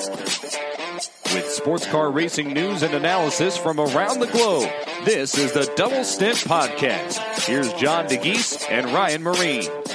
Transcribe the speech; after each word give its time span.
With 0.00 1.50
sports 1.50 1.86
car 1.86 2.10
racing 2.10 2.54
news 2.54 2.82
and 2.82 2.94
analysis 2.94 3.58
from 3.58 3.78
around 3.78 4.20
the 4.20 4.28
globe, 4.28 4.70
this 5.04 5.36
is 5.36 5.52
the 5.52 5.70
Double 5.76 6.04
Stint 6.04 6.38
Podcast. 6.38 7.18
Here's 7.46 7.70
John 7.74 8.06
Dagys 8.06 8.64
and 8.70 8.86
Ryan 8.86 9.22
Myrehn. 9.22 9.90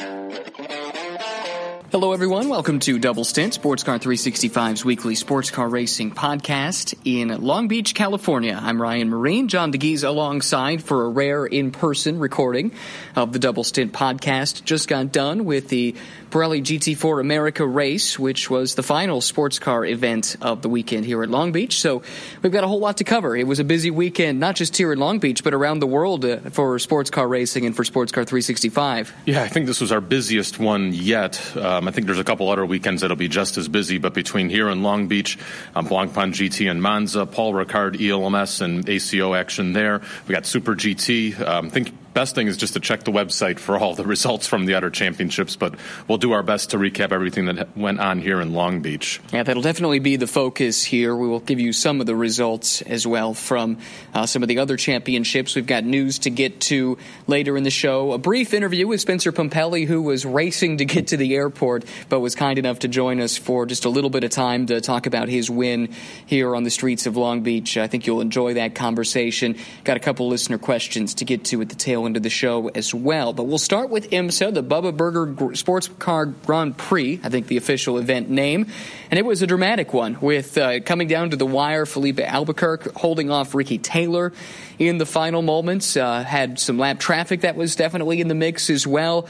Hello, 1.91 2.11
everyone. 2.11 2.49
Welcome 2.49 2.79
to 2.81 2.99
Double 2.99 3.23
Stint, 3.23 3.53
Sports 3.53 3.81
Car 3.81 3.97
365's 3.97 4.83
weekly 4.83 5.15
sports 5.15 5.49
car 5.49 5.69
racing 5.69 6.11
podcast 6.11 6.93
in 7.05 7.29
Long 7.41 7.67
Beach, 7.67 7.95
California. 7.95 8.59
I'm 8.61 8.81
Ryan 8.81 9.09
Myrehn, 9.09 9.47
John 9.47 9.71
Dagys 9.71 10.03
alongside 10.03 10.83
for 10.83 11.05
a 11.05 11.09
rare 11.09 11.45
in-person 11.45 12.19
recording 12.19 12.73
of 13.15 13.31
the 13.31 13.39
Double 13.39 13.63
Stint 13.63 13.93
podcast. 13.93 14.65
Just 14.65 14.87
got 14.87 15.11
done 15.13 15.45
with 15.45 15.69
the 15.69 15.95
Pirelli 16.35 16.61
GT4 16.61 17.21
America 17.21 17.65
race, 17.65 18.19
which 18.19 18.49
was 18.49 18.75
the 18.75 18.83
final 18.83 19.21
sports 19.21 19.57
car 19.57 19.85
event 19.85 20.35
of 20.41 20.61
the 20.61 20.67
weekend 20.67 21.05
here 21.05 21.23
at 21.23 21.29
Long 21.29 21.53
Beach. 21.53 21.79
So 21.79 22.01
we've 22.41 22.51
got 22.51 22.65
a 22.65 22.67
whole 22.67 22.81
lot 22.81 22.97
to 22.97 23.05
cover. 23.05 23.37
It 23.37 23.47
was 23.47 23.61
a 23.61 23.63
busy 23.63 23.89
weekend, 23.89 24.37
not 24.37 24.57
just 24.57 24.75
here 24.75 24.91
at 24.91 24.97
Long 24.97 25.19
Beach, 25.19 25.45
but 25.45 25.53
around 25.53 25.79
the 25.79 25.87
world 25.87 26.25
uh, 26.25 26.39
for 26.49 26.77
sports 26.77 27.09
car 27.09 27.25
racing 27.25 27.65
and 27.65 27.73
for 27.73 27.85
Sports 27.85 28.11
Car 28.11 28.25
365. 28.25 29.13
Yeah, 29.25 29.43
I 29.43 29.47
think 29.47 29.65
this 29.65 29.79
was 29.79 29.93
our 29.93 30.01
busiest 30.01 30.59
one 30.59 30.91
yet. 30.91 31.55
Um, 31.55 31.87
I 31.87 31.91
think 31.91 32.05
there's 32.05 32.19
a 32.19 32.25
couple 32.25 32.49
other 32.49 32.65
weekends 32.65 33.01
that'll 33.01 33.15
be 33.15 33.29
just 33.29 33.55
as 33.55 33.69
busy, 33.69 33.97
but 33.97 34.13
between 34.13 34.49
here 34.49 34.67
and 34.67 34.83
Long 34.83 35.07
Beach, 35.07 35.39
um, 35.73 35.87
Blancpain 35.87 36.33
GT 36.33 36.69
and 36.69 36.81
Monza, 36.81 37.25
Paul 37.25 37.53
Ricard 37.53 37.95
ELMS 37.97 38.59
and 38.59 38.89
ACO 38.89 39.33
action 39.35 39.71
there. 39.71 40.01
We 40.27 40.35
got 40.35 40.45
Super 40.45 40.75
GT. 40.75 41.39
Um, 41.39 41.69
think 41.69 41.93
best 42.15 42.33
thing 42.33 42.47
is 42.47 42.55
just 42.55 42.73
to 42.73 42.79
check 42.79 43.03
the 43.03 43.11
website 43.11 43.59
for 43.59 43.77
all 43.77 43.93
the 43.93 44.05
results 44.15 44.47
from 44.47 44.65
the 44.65 44.73
other 44.73 44.89
championships, 44.89 45.55
but 45.55 45.75
we'll 46.07 46.17
do 46.17 46.31
our 46.31 46.41
best 46.41 46.71
to 46.71 46.77
recap 46.77 47.11
everything 47.11 47.45
that 47.45 47.77
went 47.77 47.99
on 47.99 48.19
here 48.19 48.39
in 48.41 48.53
Long 48.53 48.81
Beach. 48.81 49.19
Yeah, 49.33 49.43
that'll 49.43 49.61
definitely 49.61 49.99
be 49.99 50.15
the 50.15 50.25
focus 50.25 50.83
here. 50.83 51.13
We 51.15 51.27
will 51.27 51.41
give 51.41 51.59
you 51.59 51.73
some 51.73 51.99
of 51.99 52.07
the 52.07 52.15
results 52.15 52.81
as 52.81 53.05
well 53.05 53.33
from 53.33 53.77
uh, 54.13 54.25
some 54.25 54.41
of 54.41 54.47
the 54.47 54.59
other 54.59 54.77
championships. 54.77 55.55
We've 55.55 55.67
got 55.67 55.83
news 55.83 56.19
to 56.19 56.29
get 56.29 56.61
to 56.61 56.97
later 57.27 57.57
in 57.57 57.63
the 57.63 57.69
show. 57.69 58.13
A 58.13 58.17
brief 58.17 58.53
interview 58.53 58.87
with 58.87 59.01
Spencer 59.01 59.33
Pumpelly, 59.33 59.85
who 59.85 60.01
was 60.01 60.25
racing 60.25 60.77
to 60.77 60.85
get 60.85 61.07
to 61.07 61.17
the 61.17 61.35
airport, 61.35 61.83
but 62.07 62.21
was 62.21 62.33
kind 62.33 62.57
enough 62.57 62.79
to 62.79 62.87
join 62.87 63.19
us 63.19 63.35
for 63.35 63.65
just 63.65 63.83
a 63.83 63.89
little 63.89 64.09
bit 64.09 64.23
of 64.23 64.31
time 64.31 64.67
to 64.67 64.79
talk 64.79 65.05
about 65.05 65.27
his 65.27 65.49
win 65.49 65.93
here 66.25 66.55
on 66.55 66.63
the 66.63 66.71
streets 66.71 67.05
of 67.07 67.17
Long 67.17 67.41
Beach. 67.41 67.77
I 67.77 67.87
think 67.87 68.07
you'll 68.07 68.21
enjoy 68.21 68.53
that 68.53 68.73
conversation. 68.73 69.57
Got 69.83 69.97
a 69.97 69.99
couple 69.99 70.29
listener 70.29 70.57
questions 70.57 71.15
to 71.15 71.25
get 71.25 71.43
to 71.45 71.61
at 71.61 71.67
the 71.67 71.75
tail 71.75 72.04
into 72.05 72.19
the 72.19 72.29
show 72.29 72.69
as 72.69 72.93
well. 72.93 73.33
But 73.33 73.43
we'll 73.43 73.57
start 73.57 73.89
with 73.89 74.09
IMSA, 74.09 74.53
the 74.53 74.63
Bubba 74.63 74.95
Burger 74.95 75.55
Sports 75.55 75.89
Car 75.99 76.25
Grand 76.25 76.77
Prix, 76.77 77.19
I 77.23 77.29
think 77.29 77.47
the 77.47 77.57
official 77.57 77.97
event 77.97 78.29
name. 78.29 78.67
And 79.11 79.17
it 79.17 79.25
was 79.25 79.41
a 79.41 79.47
dramatic 79.47 79.93
one 79.93 80.17
with 80.21 80.57
uh, 80.57 80.79
coming 80.81 81.07
down 81.07 81.31
to 81.31 81.35
the 81.35 81.45
wire, 81.45 81.85
Filipe 81.85 82.19
Albuquerque 82.19 82.91
holding 82.95 83.31
off 83.31 83.55
Ricky 83.55 83.77
Taylor 83.77 84.33
in 84.79 84.97
the 84.97 85.05
final 85.05 85.41
moments. 85.41 85.95
Uh, 85.95 86.23
had 86.23 86.59
some 86.59 86.77
lap 86.77 86.99
traffic 86.99 87.41
that 87.41 87.55
was 87.55 87.75
definitely 87.75 88.21
in 88.21 88.27
the 88.27 88.35
mix 88.35 88.69
as 88.69 88.85
well 88.85 89.27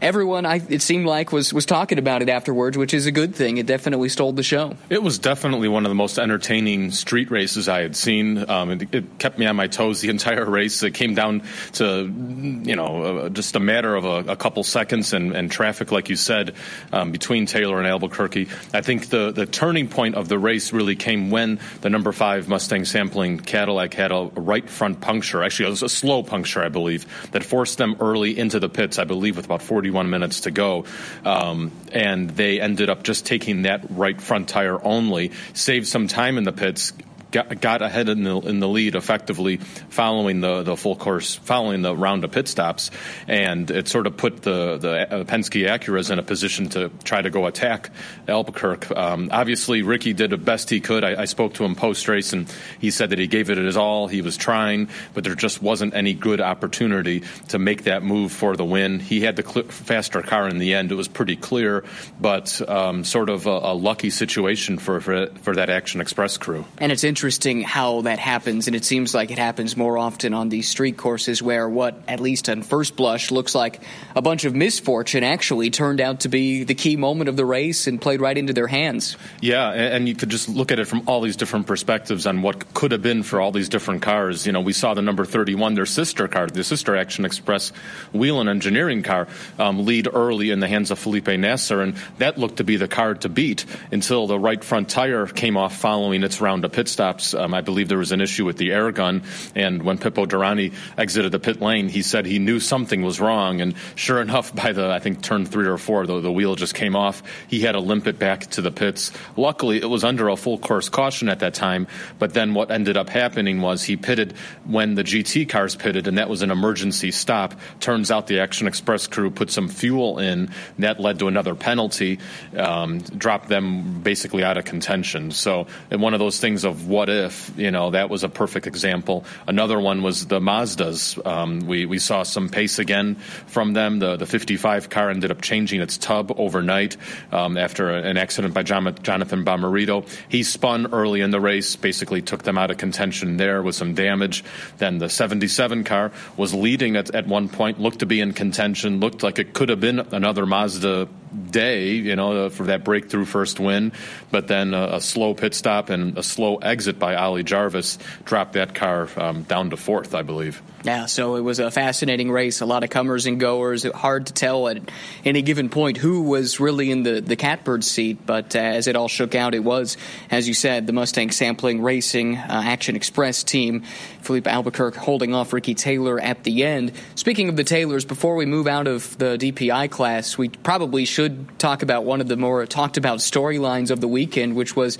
everyone 0.00 0.44
I, 0.44 0.60
it 0.68 0.82
seemed 0.82 1.06
like 1.06 1.32
was 1.32 1.52
was 1.52 1.66
talking 1.66 1.98
about 1.98 2.22
it 2.22 2.28
afterwards, 2.28 2.76
which 2.76 2.94
is 2.94 3.06
a 3.06 3.12
good 3.12 3.34
thing. 3.34 3.56
It 3.56 3.66
definitely 3.66 4.08
stole 4.08 4.32
the 4.32 4.42
show. 4.42 4.76
It 4.90 5.02
was 5.02 5.18
definitely 5.18 5.68
one 5.68 5.84
of 5.84 5.90
the 5.90 5.94
most 5.94 6.18
entertaining 6.18 6.90
street 6.90 7.30
races 7.30 7.68
I 7.68 7.80
had 7.80 7.96
seen. 7.96 8.48
Um, 8.48 8.70
it, 8.70 8.94
it, 8.94 9.18
kept 9.18 9.38
me 9.38 9.46
on 9.46 9.56
my 9.56 9.66
toes 9.66 10.00
the 10.00 10.08
entire 10.16 10.44
race. 10.44 10.82
It 10.82 10.92
came 10.94 11.14
down 11.14 11.42
to 11.74 12.02
you 12.04 12.76
know 12.76 13.02
uh, 13.02 13.28
just 13.30 13.56
a 13.56 13.60
matter 13.60 13.94
of 13.94 14.04
a, 14.04 14.32
a 14.32 14.36
couple 14.36 14.62
seconds 14.62 15.12
and, 15.12 15.32
and, 15.32 15.50
traffic, 15.50 15.90
like 15.92 16.08
you 16.08 16.16
said, 16.16 16.54
um, 16.92 17.12
between 17.12 17.46
Taylor 17.46 17.78
and 17.78 17.86
Albuquerque. 17.86 18.48
I 18.74 18.82
think 18.82 19.08
the 19.08 19.32
the 19.32 19.46
turning 19.46 19.88
point 19.88 20.14
of 20.16 20.28
the 20.28 20.38
race 20.38 20.72
really 20.72 20.96
came 20.96 21.30
when 21.30 21.58
the 21.80 21.90
number 21.90 22.12
five 22.12 22.48
Mustang 22.48 22.84
sampling 22.84 23.38
Cadillac 23.38 23.94
had 23.94 24.12
a 24.12 24.30
right 24.34 24.68
front 24.68 25.00
puncture. 25.00 25.42
Actually, 25.42 25.66
it 25.66 25.70
was 25.70 25.82
a 25.82 25.88
slow 25.88 26.22
puncture, 26.22 26.62
I 26.62 26.68
believe, 26.68 27.06
that 27.32 27.42
forced 27.42 27.78
them 27.78 27.96
early 28.00 28.38
into 28.38 28.60
the 28.60 28.68
pits. 28.68 28.98
I 28.98 29.04
believe 29.04 29.36
with 29.36 29.46
about 29.46 29.62
40 29.62 29.85
41 29.86 30.10
minutes 30.10 30.40
to 30.42 30.50
go. 30.50 30.84
Um, 31.24 31.70
and 31.92 32.30
they 32.30 32.60
ended 32.60 32.90
up 32.90 33.04
just 33.04 33.24
taking 33.24 33.62
that 33.62 33.86
right 33.90 34.20
front 34.20 34.48
tire 34.48 34.82
only, 34.84 35.32
saved 35.54 35.86
some 35.86 36.08
time 36.08 36.38
in 36.38 36.44
the 36.44 36.52
pits, 36.52 36.92
got, 37.30 37.60
got 37.60 37.82
ahead 37.82 38.08
in 38.08 38.22
the, 38.22 38.38
in 38.40 38.60
the 38.60 38.68
lead 38.68 38.94
effectively 38.94 39.56
following 39.56 40.40
the, 40.40 40.62
the 40.62 40.76
full 40.76 40.96
course, 40.96 41.34
following 41.34 41.82
the 41.82 41.94
round 41.94 42.24
of 42.24 42.32
pit 42.32 42.48
stops, 42.48 42.90
and 43.28 43.70
it 43.70 43.88
sort 43.88 44.06
of 44.06 44.16
put 44.16 44.42
the 44.42 44.78
the 44.78 45.14
uh, 45.14 45.24
Penske 45.24 45.68
Acuras 45.68 46.10
in 46.10 46.18
a 46.18 46.22
position 46.22 46.68
to 46.70 46.90
try 47.04 47.20
to 47.20 47.30
go 47.30 47.46
attack 47.46 47.90
Albuquerque. 48.28 48.94
Um, 48.94 49.28
obviously, 49.32 49.82
Ricky 49.82 50.12
did 50.12 50.30
the 50.30 50.36
best 50.36 50.70
he 50.70 50.80
could. 50.80 51.04
I, 51.04 51.22
I 51.22 51.24
spoke 51.24 51.54
to 51.54 51.64
him 51.64 51.74
post 51.74 52.08
race, 52.08 52.32
and 52.32 52.52
he 52.80 52.90
said 52.90 53.10
that 53.10 53.18
he 53.18 53.26
gave 53.26 53.50
it 53.50 53.58
his 53.58 53.76
all. 53.76 54.08
He 54.08 54.22
was 54.22 54.36
trying, 54.36 54.88
but 55.14 55.24
there 55.24 55.34
just 55.34 55.62
wasn't 55.62 55.94
any 55.94 56.14
good 56.14 56.40
opportunity 56.40 57.22
to 57.48 57.58
make 57.58 57.84
that 57.84 58.02
move 58.02 58.32
for 58.32 58.56
the 58.56 58.64
win. 58.64 59.00
He 59.00 59.20
had 59.20 59.36
the 59.36 59.42
cl- 59.42 59.66
faster 59.66 60.22
car 60.22 60.48
in 60.48 60.58
the 60.58 60.74
end. 60.74 60.92
It 60.92 60.96
was 60.96 61.08
pretty 61.08 61.36
clear, 61.36 61.84
but 62.20 62.66
um, 62.68 63.04
sort 63.04 63.28
of 63.28 63.46
a, 63.46 63.50
a 63.50 63.74
lucky 63.74 64.10
situation 64.10 64.78
for, 64.78 65.00
for 65.00 65.26
for 65.42 65.54
that 65.56 65.70
Action 65.70 66.00
Express 66.00 66.36
crew. 66.36 66.64
And 66.78 66.92
it's 66.92 67.04
interesting 67.04 67.15
interesting 67.16 67.62
how 67.62 68.02
that 68.02 68.18
happens, 68.18 68.66
and 68.66 68.76
it 68.76 68.84
seems 68.84 69.14
like 69.14 69.30
it 69.30 69.38
happens 69.38 69.74
more 69.74 69.96
often 69.96 70.34
on 70.34 70.50
these 70.50 70.68
street 70.68 70.98
courses 70.98 71.42
where 71.42 71.66
what, 71.66 71.98
at 72.06 72.20
least 72.20 72.46
on 72.50 72.60
first 72.60 72.94
blush, 72.94 73.30
looks 73.30 73.54
like 73.54 73.80
a 74.14 74.20
bunch 74.20 74.44
of 74.44 74.54
misfortune 74.54 75.24
actually 75.24 75.70
turned 75.70 75.98
out 75.98 76.20
to 76.20 76.28
be 76.28 76.64
the 76.64 76.74
key 76.74 76.94
moment 76.94 77.30
of 77.30 77.36
the 77.38 77.44
race 77.46 77.86
and 77.86 78.02
played 78.02 78.20
right 78.20 78.36
into 78.36 78.52
their 78.52 78.66
hands. 78.66 79.16
Yeah, 79.40 79.70
and 79.70 80.06
you 80.06 80.14
could 80.14 80.28
just 80.28 80.50
look 80.50 80.70
at 80.70 80.78
it 80.78 80.84
from 80.84 81.04
all 81.06 81.22
these 81.22 81.36
different 81.36 81.66
perspectives 81.66 82.26
on 82.26 82.42
what 82.42 82.74
could 82.74 82.92
have 82.92 83.00
been 83.00 83.22
for 83.22 83.40
all 83.40 83.50
these 83.50 83.70
different 83.70 84.02
cars. 84.02 84.44
You 84.44 84.52
know, 84.52 84.60
we 84.60 84.74
saw 84.74 84.92
the 84.92 85.00
number 85.00 85.24
31, 85.24 85.72
their 85.72 85.86
sister 85.86 86.28
car, 86.28 86.48
the 86.48 86.64
sister 86.64 86.98
Action 86.98 87.24
Express 87.24 87.70
Whelen 88.12 88.46
Engineering 88.46 89.02
car, 89.02 89.26
um, 89.58 89.86
lead 89.86 90.06
early 90.12 90.50
in 90.50 90.60
the 90.60 90.68
hands 90.68 90.90
of 90.90 90.98
Felipe 90.98 91.28
Nasr, 91.28 91.80
and 91.80 91.96
that 92.18 92.36
looked 92.36 92.58
to 92.58 92.64
be 92.64 92.76
the 92.76 92.88
car 92.88 93.14
to 93.14 93.30
beat 93.30 93.64
until 93.90 94.26
the 94.26 94.38
right 94.38 94.62
front 94.62 94.90
tire 94.90 95.26
came 95.26 95.56
off 95.56 95.74
following 95.74 96.22
its 96.22 96.42
round 96.42 96.62
of 96.66 96.72
pit 96.72 96.88
stops 97.06 97.34
um, 97.34 97.54
I 97.54 97.60
believe 97.60 97.88
there 97.88 97.98
was 97.98 98.12
an 98.12 98.20
issue 98.20 98.44
with 98.44 98.56
the 98.56 98.72
air 98.72 98.90
gun, 98.90 99.22
and 99.54 99.82
when 99.82 99.98
Pipo 99.98 100.26
Derani 100.26 100.72
exited 100.98 101.30
the 101.30 101.38
pit 101.38 101.60
lane, 101.60 101.88
he 101.88 102.02
said 102.02 102.26
he 102.26 102.38
knew 102.38 102.58
something 102.58 103.02
was 103.02 103.20
wrong. 103.20 103.60
And 103.60 103.74
sure 103.94 104.20
enough, 104.20 104.54
by 104.54 104.72
the 104.72 104.90
I 104.90 104.98
think 104.98 105.22
turn 105.22 105.46
three 105.46 105.66
or 105.66 105.78
four, 105.78 106.06
the, 106.06 106.20
the 106.20 106.32
wheel 106.32 106.56
just 106.56 106.74
came 106.74 106.96
off. 106.96 107.22
He 107.48 107.60
had 107.60 107.72
to 107.72 107.80
limp 107.80 108.06
it 108.06 108.18
back 108.18 108.46
to 108.52 108.62
the 108.62 108.70
pits. 108.70 109.12
Luckily, 109.36 109.80
it 109.80 109.86
was 109.86 110.04
under 110.04 110.28
a 110.28 110.36
full 110.36 110.58
course 110.58 110.88
caution 110.88 111.28
at 111.28 111.40
that 111.40 111.54
time. 111.54 111.86
But 112.18 112.34
then 112.34 112.54
what 112.54 112.70
ended 112.70 112.96
up 112.96 113.08
happening 113.08 113.60
was 113.60 113.84
he 113.84 113.96
pitted 113.96 114.34
when 114.64 114.94
the 114.94 115.04
GT 115.04 115.48
cars 115.48 115.76
pitted, 115.76 116.08
and 116.08 116.18
that 116.18 116.28
was 116.28 116.42
an 116.42 116.50
emergency 116.50 117.12
stop. 117.12 117.54
Turns 117.80 118.10
out 118.10 118.26
the 118.26 118.40
Action 118.40 118.66
Express 118.66 119.06
crew 119.06 119.30
put 119.30 119.50
some 119.50 119.68
fuel 119.68 120.18
in. 120.18 120.50
That 120.78 120.98
led 121.00 121.18
to 121.20 121.28
another 121.28 121.54
penalty, 121.54 122.18
um, 122.56 122.98
dropped 122.98 123.48
them 123.48 124.02
basically 124.02 124.42
out 124.42 124.56
of 124.56 124.64
contention. 124.64 125.30
So, 125.30 125.66
one 125.90 126.14
of 126.14 126.20
those 126.20 126.40
things 126.40 126.64
of 126.64 126.88
what 126.96 127.10
if, 127.10 127.52
you 127.58 127.70
know, 127.70 127.90
that 127.90 128.08
was 128.08 128.24
a 128.24 128.28
perfect 128.30 128.66
example. 128.66 129.26
Another 129.46 129.78
one 129.78 130.02
was 130.02 130.28
the 130.28 130.40
Mazdas. 130.40 131.24
Um, 131.26 131.66
we, 131.66 131.84
we 131.84 131.98
saw 131.98 132.22
some 132.22 132.48
pace 132.48 132.78
again 132.78 133.16
from 133.48 133.74
them. 133.74 133.98
The, 133.98 134.16
the 134.16 134.24
55 134.24 134.88
car 134.88 135.10
ended 135.10 135.30
up 135.30 135.42
changing 135.42 135.82
its 135.82 135.98
tub 135.98 136.32
overnight 136.38 136.96
um, 137.32 137.58
after 137.58 137.90
an 137.90 138.16
accident 138.16 138.54
by 138.54 138.62
Jonathan 138.62 139.44
Bomarito. 139.44 140.08
He 140.30 140.42
spun 140.42 140.86
early 140.94 141.20
in 141.20 141.32
the 141.32 141.40
race, 141.40 141.76
basically 141.76 142.22
took 142.22 142.44
them 142.44 142.56
out 142.56 142.70
of 142.70 142.78
contention 142.78 143.36
there 143.36 143.62
with 143.62 143.74
some 143.74 143.92
damage. 143.92 144.42
Then 144.78 144.96
the 144.96 145.10
77 145.10 145.84
car 145.84 146.12
was 146.38 146.54
leading 146.54 146.96
at, 146.96 147.14
at 147.14 147.26
one 147.26 147.50
point, 147.50 147.78
looked 147.78 147.98
to 147.98 148.06
be 148.06 148.22
in 148.22 148.32
contention, 148.32 149.00
looked 149.00 149.22
like 149.22 149.38
it 149.38 149.52
could 149.52 149.68
have 149.68 149.80
been 149.80 149.98
another 149.98 150.46
Mazda 150.46 151.08
day, 151.50 151.90
you 151.90 152.16
know, 152.16 152.50
for 152.50 152.64
that 152.64 152.84
breakthrough 152.84 153.24
first 153.24 153.60
win. 153.60 153.92
But 154.30 154.48
then 154.48 154.74
a, 154.74 154.96
a 154.96 155.00
slow 155.00 155.34
pit 155.34 155.54
stop 155.54 155.90
and 155.90 156.18
a 156.18 156.22
slow 156.22 156.56
exit 156.56 156.98
by 156.98 157.16
Ollie 157.16 157.44
Jarvis 157.44 157.98
dropped 158.24 158.54
that 158.54 158.74
car 158.74 159.08
um, 159.16 159.42
down 159.42 159.70
to 159.70 159.76
fourth, 159.76 160.14
I 160.14 160.22
believe. 160.22 160.62
Yeah, 160.86 161.06
so 161.06 161.34
it 161.34 161.40
was 161.40 161.58
a 161.58 161.72
fascinating 161.72 162.30
race. 162.30 162.60
A 162.60 162.66
lot 162.66 162.84
of 162.84 162.90
comers 162.90 163.26
and 163.26 163.40
goers. 163.40 163.82
Hard 163.82 164.26
to 164.26 164.32
tell 164.32 164.68
at 164.68 164.78
any 165.24 165.42
given 165.42 165.68
point 165.68 165.96
who 165.96 166.22
was 166.22 166.60
really 166.60 166.92
in 166.92 167.02
the, 167.02 167.20
the 167.20 167.34
catbird 167.34 167.82
seat, 167.82 168.24
but 168.24 168.54
uh, 168.54 168.60
as 168.60 168.86
it 168.86 168.94
all 168.94 169.08
shook 169.08 169.34
out, 169.34 169.56
it 169.56 169.64
was, 169.64 169.96
as 170.30 170.46
you 170.46 170.54
said, 170.54 170.86
the 170.86 170.92
Mustang 170.92 171.32
Sampling 171.32 171.82
Racing 171.82 172.36
uh, 172.36 172.62
Action 172.64 172.94
Express 172.94 173.42
team. 173.42 173.82
Filipe 174.20 174.46
Albuquerque 174.46 174.98
holding 174.98 175.34
off 175.34 175.52
Ricky 175.52 175.74
Taylor 175.74 176.20
at 176.20 176.44
the 176.44 176.62
end. 176.62 176.92
Speaking 177.16 177.48
of 177.48 177.56
the 177.56 177.64
Taylors, 177.64 178.04
before 178.04 178.36
we 178.36 178.46
move 178.46 178.68
out 178.68 178.86
of 178.86 179.18
the 179.18 179.36
DPI 179.36 179.90
class, 179.90 180.38
we 180.38 180.50
probably 180.50 181.04
should 181.04 181.25
talk 181.28 181.82
about 181.82 182.04
one 182.04 182.20
of 182.20 182.28
the 182.28 182.36
more 182.36 182.64
talked 182.66 182.96
about 182.96 183.18
storylines 183.18 183.90
of 183.90 184.00
the 184.00 184.08
weekend, 184.08 184.56
which 184.56 184.76
was 184.76 184.98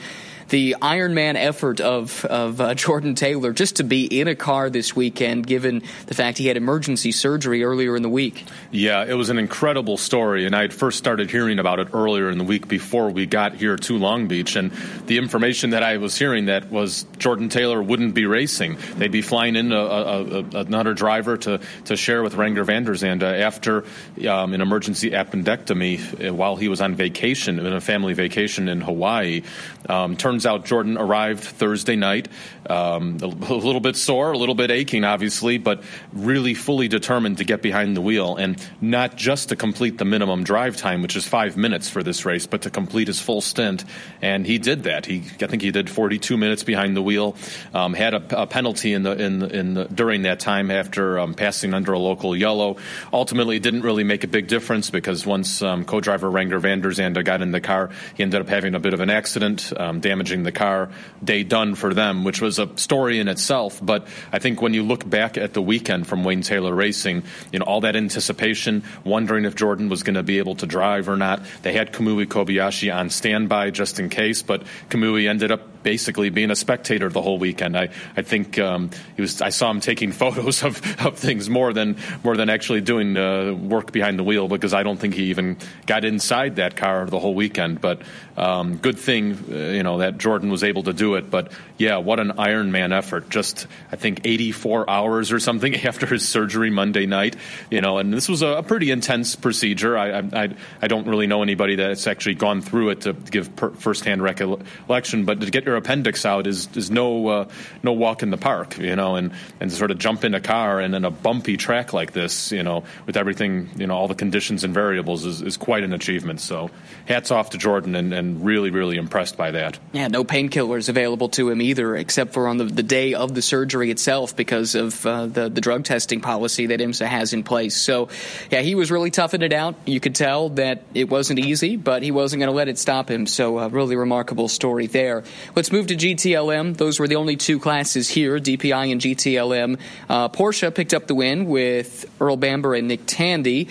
the 0.49 0.77
Ironman 0.81 1.35
effort 1.35 1.81
of 1.81 2.25
of 2.25 2.61
uh, 2.61 2.75
Jordan 2.87 3.15
Taylor 3.15 3.53
just 3.53 3.77
to 3.77 3.85
be 3.85 4.05
in 4.05 4.29
a 4.29 4.35
car 4.35 4.71
this 4.71 4.95
weekend, 4.95 5.47
given 5.47 5.83
the 6.07 6.15
fact 6.15 6.39
he 6.39 6.47
had 6.47 6.57
emergency 6.57 7.13
surgery 7.13 7.65
earlier 7.65 7.97
in 7.97 8.03
the 8.03 8.09
week. 8.09 8.45
Yeah, 8.71 9.05
it 9.05 9.15
was 9.15 9.31
an 9.31 9.39
incredible 9.39 9.97
story, 9.97 10.47
and 10.47 10.55
I 10.55 10.63
had 10.63 10.75
first 10.75 10.99
started 10.99 11.31
hearing 11.31 11.59
about 11.59 11.81
it 11.81 11.89
earlier 11.93 12.31
in 12.31 12.39
the 12.39 12.45
week 12.45 12.69
before 12.69 13.11
we 13.11 13.27
got 13.27 13.55
here 13.55 13.77
to 13.77 13.99
Long 13.99 14.29
Beach, 14.29 14.57
and 14.57 14.71
the 15.07 15.19
information 15.19 15.71
that 15.71 15.83
I 15.83 15.97
was 15.97 16.17
hearing 16.17 16.47
that 16.47 16.71
was 16.71 17.07
Jordan 17.19 17.49
Taylor 17.49 17.83
wouldn't 17.83 18.15
be 18.15 18.27
racing; 18.27 18.77
they'd 18.97 19.13
be 19.13 19.23
flying 19.23 19.57
in 19.57 19.73
a, 19.73 19.77
a, 19.77 20.23
a, 20.23 20.45
another 20.61 20.95
driver 20.95 21.37
to 21.39 21.61
to 21.87 21.97
share 21.97 22.23
with 22.23 22.35
Renger 22.35 22.65
van 22.65 22.85
der 22.85 22.95
Zande 22.95 23.41
after 23.41 23.85
um, 24.29 24.55
an 24.55 24.61
emergency 24.61 25.11
appendectomy 25.11 26.29
uh, 26.29 26.35
while 26.35 26.57
he 26.57 26.69
was 26.69 26.81
on 26.81 26.95
vacation, 26.95 27.59
in 27.59 27.73
a 27.73 27.81
family 27.81 28.15
vacation 28.15 28.69
in 28.69 28.81
Hawaii. 28.81 29.43
Um, 29.89 30.17
turns 30.37 30.44
out 30.44 30.67
Jordan 30.67 30.99
arrived 30.99 31.43
Thursday 31.43 31.97
night, 31.97 32.29
um, 32.69 33.17
a, 33.23 33.25
a 33.55 33.56
little 33.56 33.81
bit 33.81 33.97
sore, 33.97 34.33
a 34.33 34.37
little 34.37 34.55
bit 34.55 34.71
aching, 34.71 35.03
obviously, 35.03 35.56
but 35.56 35.83
really 36.12 36.53
fully 36.53 36.88
determined 36.88 37.38
to 37.38 37.44
get 37.44 37.62
behind 37.62 37.97
the 37.97 38.03
wheel 38.03 38.37
and 38.37 38.61
not 38.83 39.17
just 39.17 39.49
to 39.49 39.56
complete 39.56 39.97
the 39.97 40.05
minimum 40.05 40.44
drive 40.44 40.77
time, 40.77 41.00
which 41.00 41.17
is 41.17 41.27
five 41.27 41.56
minutes 41.56 41.88
for 41.88 42.03
this 42.03 42.27
race, 42.27 42.47
but 42.47 42.61
to 42.62 42.71
complete 42.71 43.09
his 43.09 43.19
full 43.19 43.41
stint. 43.41 43.87
And 44.21 44.47
he 44.47 44.59
did 44.59 44.83
that. 44.83 45.06
He, 45.06 45.23
I 45.41 45.47
think 45.47 45.62
he 45.62 45.71
did 45.71 45.88
42 45.88 46.37
minutes 46.37 46.65
behind 46.65 46.94
the 46.94 47.03
wheel. 47.03 47.35
Um, 47.73 47.94
had 47.94 48.12
a, 48.12 48.43
a, 48.43 48.47
penalty 48.47 48.93
in 48.93 49.05
the 49.05 49.12
in 49.12 49.38
the, 49.38 49.59
in 49.59 49.75
the, 49.75 49.85
during 49.87 50.23
that 50.23 50.38
time 50.38 50.71
after 50.71 51.19
um, 51.19 51.33
passing 51.33 51.73
under 51.73 51.94
a 51.94 51.99
local 51.99 52.37
yellow. 52.37 52.77
Ultimately, 53.11 53.56
it 53.56 53.62
didn't 53.62 53.83
really 53.83 54.05
make 54.05 54.23
a 54.23 54.29
big 54.29 54.49
difference 54.49 54.91
because 54.91 55.25
once 55.25 55.62
um, 55.62 55.87
co-driver 55.87 56.31
Renger 56.31 56.61
van 56.61 56.83
der 56.83 56.91
Zande 56.91 57.25
got 57.25 57.41
in 57.41 57.53
the 57.53 57.61
car, 57.62 57.88
he 58.15 58.23
ended 58.23 58.43
up 58.43 58.49
having 58.49 58.75
a 58.75 58.81
bit 58.81 58.93
of 58.93 59.00
an 59.00 59.09
accident, 59.09 59.73
um, 59.79 60.00
the 60.43 60.52
car. 60.52 60.90
Day 61.23 61.43
done 61.43 61.75
for 61.75 61.94
them, 61.94 62.25
which 62.25 62.40
was 62.40 62.58
a 62.58 62.76
story 62.76 63.19
in 63.19 63.28
itself. 63.28 63.81
But 63.82 64.06
I 64.32 64.38
think 64.38 64.61
when 64.61 64.75
you 64.75 64.82
look 64.82 65.08
back 65.08 65.37
at 65.37 65.55
the 65.55 65.62
weekend 65.62 66.06
from 66.06 66.25
Wayne 66.25 66.43
Taylor 66.43 66.75
Racing, 66.75 67.23
you 67.52 67.58
know 67.58 67.64
all 67.64 67.81
that 67.82 67.96
anticipation, 67.96 68.84
wondering 69.05 69.44
if 69.44 69.55
Jordan 69.55 69.88
was 69.88 70.02
going 70.02 70.14
to 70.14 70.23
be 70.23 70.38
able 70.38 70.56
to 70.56 70.67
drive 70.67 71.08
or 71.08 71.17
not. 71.17 71.43
They 71.62 71.73
had 71.73 71.93
Kamui 71.93 72.26
Kobayashi 72.26 72.94
on 72.94 73.11
standby 73.11 73.70
just 73.70 73.99
in 73.99 74.08
case, 74.08 74.43
but 74.43 74.62
Kamui 74.90 75.28
ended 75.28 75.50
up 75.50 75.75
basically 75.87 76.31
being 76.31 76.50
a 76.50 76.56
spectator 76.56 77.09
the 77.09 77.23
whole 77.23 77.38
weekend. 77.38 77.79
I, 77.79 77.91
I 78.17 78.23
think 78.23 78.59
um, 78.59 78.91
he 79.15 79.23
was. 79.23 79.41
I 79.41 79.50
saw 79.50 79.71
him 79.71 79.79
taking 79.79 80.11
photos 80.25 80.65
of, 80.65 80.83
of 81.06 81.17
things 81.17 81.49
more 81.49 81.73
than 81.73 81.97
more 82.25 82.37
than 82.37 82.50
actually 82.50 82.81
doing 82.81 83.17
uh, 83.17 83.53
work 83.53 83.93
behind 83.93 84.19
the 84.19 84.25
wheel 84.25 84.49
because 84.49 84.75
I 84.75 84.83
don't 84.83 84.99
think 84.99 85.15
he 85.15 85.27
even 85.27 85.56
got 85.87 86.05
inside 86.05 86.56
that 86.56 86.75
car 86.75 87.06
the 87.06 87.21
whole 87.21 87.35
weekend. 87.35 87.81
But 87.81 88.03
um, 88.37 88.79
good 88.79 88.99
thing, 88.99 89.38
uh, 89.49 89.55
you 89.55 89.85
know, 89.85 89.99
that 89.99 90.19
Jordan 90.19 90.50
was 90.50 90.65
able 90.65 90.83
to 90.83 90.93
do 90.93 91.15
it. 91.15 91.31
But 91.31 91.53
yeah, 91.79 91.99
what 91.99 92.19
an 92.19 92.33
Ironman 92.33 92.93
effort! 92.93 93.31
Just 93.31 93.69
I 93.93 93.97
think 93.97 94.23
84 94.25 94.91
hours 94.91 95.31
or 95.31 95.38
something 95.38 95.73
after 95.87 96.06
his 96.06 96.29
surgery 96.29 96.71
Monday 96.71 97.06
night. 97.06 97.37
You 97.71 97.81
know, 97.81 97.99
and 97.99 98.12
this 98.12 98.29
was 98.29 98.43
a, 98.43 98.65
pretty 98.67 98.91
intense 98.91 99.37
procedure. 99.37 99.97
I, 99.97 100.19
I 100.19 100.49
I 100.83 100.88
don't 100.88 101.06
really 101.06 101.29
know 101.29 101.44
anybody 101.44 101.77
that's 101.77 102.09
actually 102.09 102.35
gone 102.35 102.61
through 102.61 102.91
it 102.91 103.03
to 103.03 103.12
give 103.12 103.55
per, 103.55 103.71
firsthand 103.71 104.21
recollection, 104.21 105.25
but 105.25 105.41
to 105.41 105.50
get 105.53 105.65
your 105.65 105.75
appendix 105.76 106.25
out 106.25 106.46
is 106.46 106.69
is 106.76 106.90
no 106.90 107.28
uh, 107.28 107.49
no 107.82 107.93
walk 107.93 108.23
in 108.23 108.31
the 108.31 108.37
park, 108.37 108.78
you 108.78 108.96
know, 108.96 109.17
and 109.17 109.32
and 109.61 109.73
sort 109.73 109.90
of 109.90 109.99
jump 109.99 110.25
in 110.25 110.34
a 110.34 110.40
car 110.40 110.81
and 110.81 110.94
in 110.94 111.05
a 111.05 111.11
bumpy 111.11 111.56
track 111.56 111.93
like 111.93 112.12
this, 112.12 112.52
you 112.52 112.62
know, 112.62 112.84
with 113.06 113.17
everything, 113.17 113.70
you 113.76 113.87
know, 113.87 113.94
all 113.94 114.08
the 114.08 114.14
conditions 114.14 114.64
and 114.64 114.75
variables 114.75 115.25
is, 115.25 115.43
is 115.43 115.56
quite 115.56 115.84
an 115.84 115.93
achievement. 115.93 116.40
So, 116.40 116.70
hats 117.06 117.31
off 117.31 117.50
to 117.50 117.58
Jordan, 117.58 117.94
and, 117.94 118.12
and 118.12 118.44
really 118.44 118.70
really 118.70 118.96
impressed 118.96 119.37
by 119.37 119.52
that. 119.52 119.78
Yeah, 119.93 120.08
no 120.08 120.25
painkillers 120.25 120.88
available 120.88 121.28
to 121.31 121.50
him 121.50 121.61
either, 121.62 121.96
except 121.96 122.32
for 122.32 122.49
on 122.49 122.56
the, 122.56 122.64
the 122.64 122.82
day 122.82 123.14
of 123.14 123.34
the 123.34 123.43
surgery 123.43 123.90
itself 123.90 124.37
because 124.37 124.75
of 124.75 125.05
uh, 125.06 125.26
the 125.26 125.49
the 125.49 125.61
drug 125.61 125.84
testing 125.84 126.20
policy 126.20 126.67
that 126.67 126.81
IMSA 126.81 127.06
has 127.06 127.32
in 127.32 127.43
place. 127.43 127.76
So, 127.76 128.08
yeah, 128.50 128.61
he 128.61 128.75
was 128.75 128.90
really 128.90 129.11
toughing 129.11 129.43
it 129.43 129.52
out. 129.52 129.75
You 129.87 130.00
could 130.00 130.14
tell 130.14 130.50
that 130.50 130.82
it 130.94 131.08
wasn't 131.08 131.38
easy, 131.38 131.76
but 131.76 132.02
he 132.02 132.11
wasn't 132.11 132.40
going 132.40 132.50
to 132.50 132.56
let 132.56 132.69
it 132.69 132.78
stop 132.78 133.11
him. 133.11 133.26
So, 133.26 133.58
a 133.58 133.69
really 133.69 133.96
remarkable 133.96 134.49
story 134.49 134.87
there. 134.87 135.25
Let's 135.55 135.66
move 135.73 135.89
to 135.89 135.97
GTLM. 135.97 136.77
Those 136.77 136.99
were 136.99 137.09
the 137.09 137.17
only 137.17 137.37
two 137.37 137.59
classes 137.59 138.09
here, 138.09 138.39
DPI 138.39 138.93
and 138.93 139.01
GTLM. 139.01 139.79
Uh, 140.09 140.29
Porsche 140.29 140.75
picked 140.75 140.95
up 140.95 141.07
the 141.07 141.15
win 141.15 141.47
with 141.47 142.05
Earl 142.21 142.37
Bamber 142.37 142.75
and 142.75 142.89
Nick 142.89 143.01
Tandy 143.07 143.69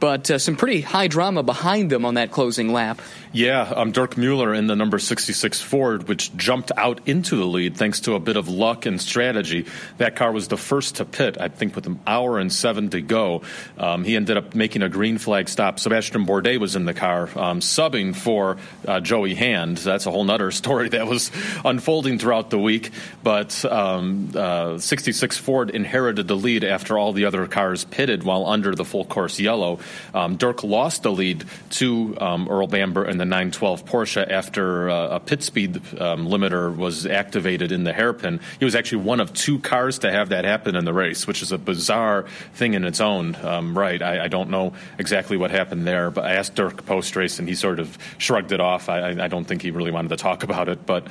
but 0.00 0.30
uh, 0.30 0.38
some 0.38 0.56
pretty 0.56 0.80
high 0.80 1.08
drama 1.08 1.42
behind 1.42 1.90
them 1.90 2.04
on 2.04 2.14
that 2.14 2.30
closing 2.30 2.72
lap. 2.72 3.00
Yeah, 3.32 3.60
um, 3.60 3.92
Dirk 3.92 4.16
Mueller 4.16 4.54
in 4.54 4.68
the 4.68 4.76
number 4.76 4.98
66 4.98 5.60
Ford, 5.60 6.08
which 6.08 6.34
jumped 6.36 6.72
out 6.78 7.06
into 7.06 7.36
the 7.36 7.44
lead 7.44 7.76
thanks 7.76 8.00
to 8.00 8.14
a 8.14 8.20
bit 8.20 8.38
of 8.38 8.48
luck 8.48 8.86
and 8.86 8.98
strategy. 9.00 9.66
That 9.98 10.16
car 10.16 10.32
was 10.32 10.48
the 10.48 10.56
first 10.56 10.96
to 10.96 11.04
pit, 11.04 11.36
I 11.38 11.48
think, 11.48 11.76
with 11.76 11.86
an 11.86 12.00
hour 12.06 12.38
and 12.38 12.50
seven 12.50 12.88
to 12.90 13.02
go. 13.02 13.42
Um, 13.76 14.04
he 14.04 14.16
ended 14.16 14.38
up 14.38 14.54
making 14.54 14.82
a 14.82 14.88
green 14.88 15.18
flag 15.18 15.50
stop. 15.50 15.78
Sebastian 15.78 16.24
Bourdais 16.24 16.58
was 16.58 16.74
in 16.74 16.86
the 16.86 16.94
car, 16.94 17.28
um, 17.36 17.60
subbing 17.60 18.16
for 18.16 18.56
uh, 18.86 19.00
Joey 19.00 19.34
Hand. 19.34 19.76
That's 19.76 20.06
a 20.06 20.10
whole 20.10 20.28
other 20.30 20.50
story 20.50 20.88
that 20.90 21.06
was 21.06 21.30
unfolding 21.66 22.18
throughout 22.18 22.48
the 22.48 22.58
week. 22.58 22.92
But 23.22 23.62
um, 23.66 24.30
uh, 24.34 24.78
66 24.78 25.36
Ford 25.36 25.68
inherited 25.70 26.28
the 26.28 26.36
lead 26.36 26.64
after 26.64 26.96
all 26.96 27.12
the 27.12 27.26
other 27.26 27.46
cars 27.46 27.84
pitted 27.84 28.22
while 28.22 28.46
under 28.46 28.74
the 28.74 28.86
full 28.86 29.04
course 29.04 29.38
yellow. 29.38 29.80
Um, 30.14 30.36
Dirk 30.36 30.64
lost 30.64 31.02
the 31.02 31.12
lead 31.12 31.44
to 31.70 32.16
um, 32.18 32.48
Earl 32.48 32.68
Bamber 32.68 33.04
and 33.04 33.17
the 33.18 33.24
912 33.24 33.84
Porsche 33.84 34.30
after 34.30 34.90
uh, 34.90 35.16
a 35.16 35.20
pit 35.20 35.42
speed 35.42 35.76
um, 36.00 36.28
limiter 36.28 36.74
was 36.74 37.06
activated 37.06 37.72
in 37.72 37.84
the 37.84 37.92
hairpin. 37.92 38.40
He 38.58 38.64
was 38.64 38.74
actually 38.74 39.04
one 39.04 39.20
of 39.20 39.32
two 39.32 39.58
cars 39.58 40.00
to 40.00 40.10
have 40.10 40.30
that 40.30 40.44
happen 40.44 40.74
in 40.74 40.84
the 40.84 40.92
race, 40.92 41.26
which 41.26 41.42
is 41.42 41.52
a 41.52 41.58
bizarre 41.58 42.26
thing 42.54 42.74
in 42.74 42.84
its 42.84 43.00
own 43.00 43.36
um, 43.42 43.76
right. 43.76 44.00
I, 44.00 44.24
I, 44.24 44.28
don't 44.28 44.50
know 44.50 44.72
exactly 44.98 45.36
what 45.36 45.50
happened 45.50 45.86
there, 45.86 46.10
but 46.10 46.24
I 46.24 46.34
asked 46.34 46.54
Dirk 46.54 46.84
post 46.86 47.16
race 47.16 47.38
and 47.38 47.48
he 47.48 47.54
sort 47.54 47.80
of 47.80 47.98
shrugged 48.18 48.52
it 48.52 48.60
off. 48.60 48.88
I, 48.88 49.10
I, 49.10 49.28
don't 49.28 49.44
think 49.44 49.62
he 49.62 49.70
really 49.70 49.90
wanted 49.90 50.08
to 50.10 50.16
talk 50.16 50.42
about 50.48 50.68
it, 50.68 50.86
but 50.86 51.06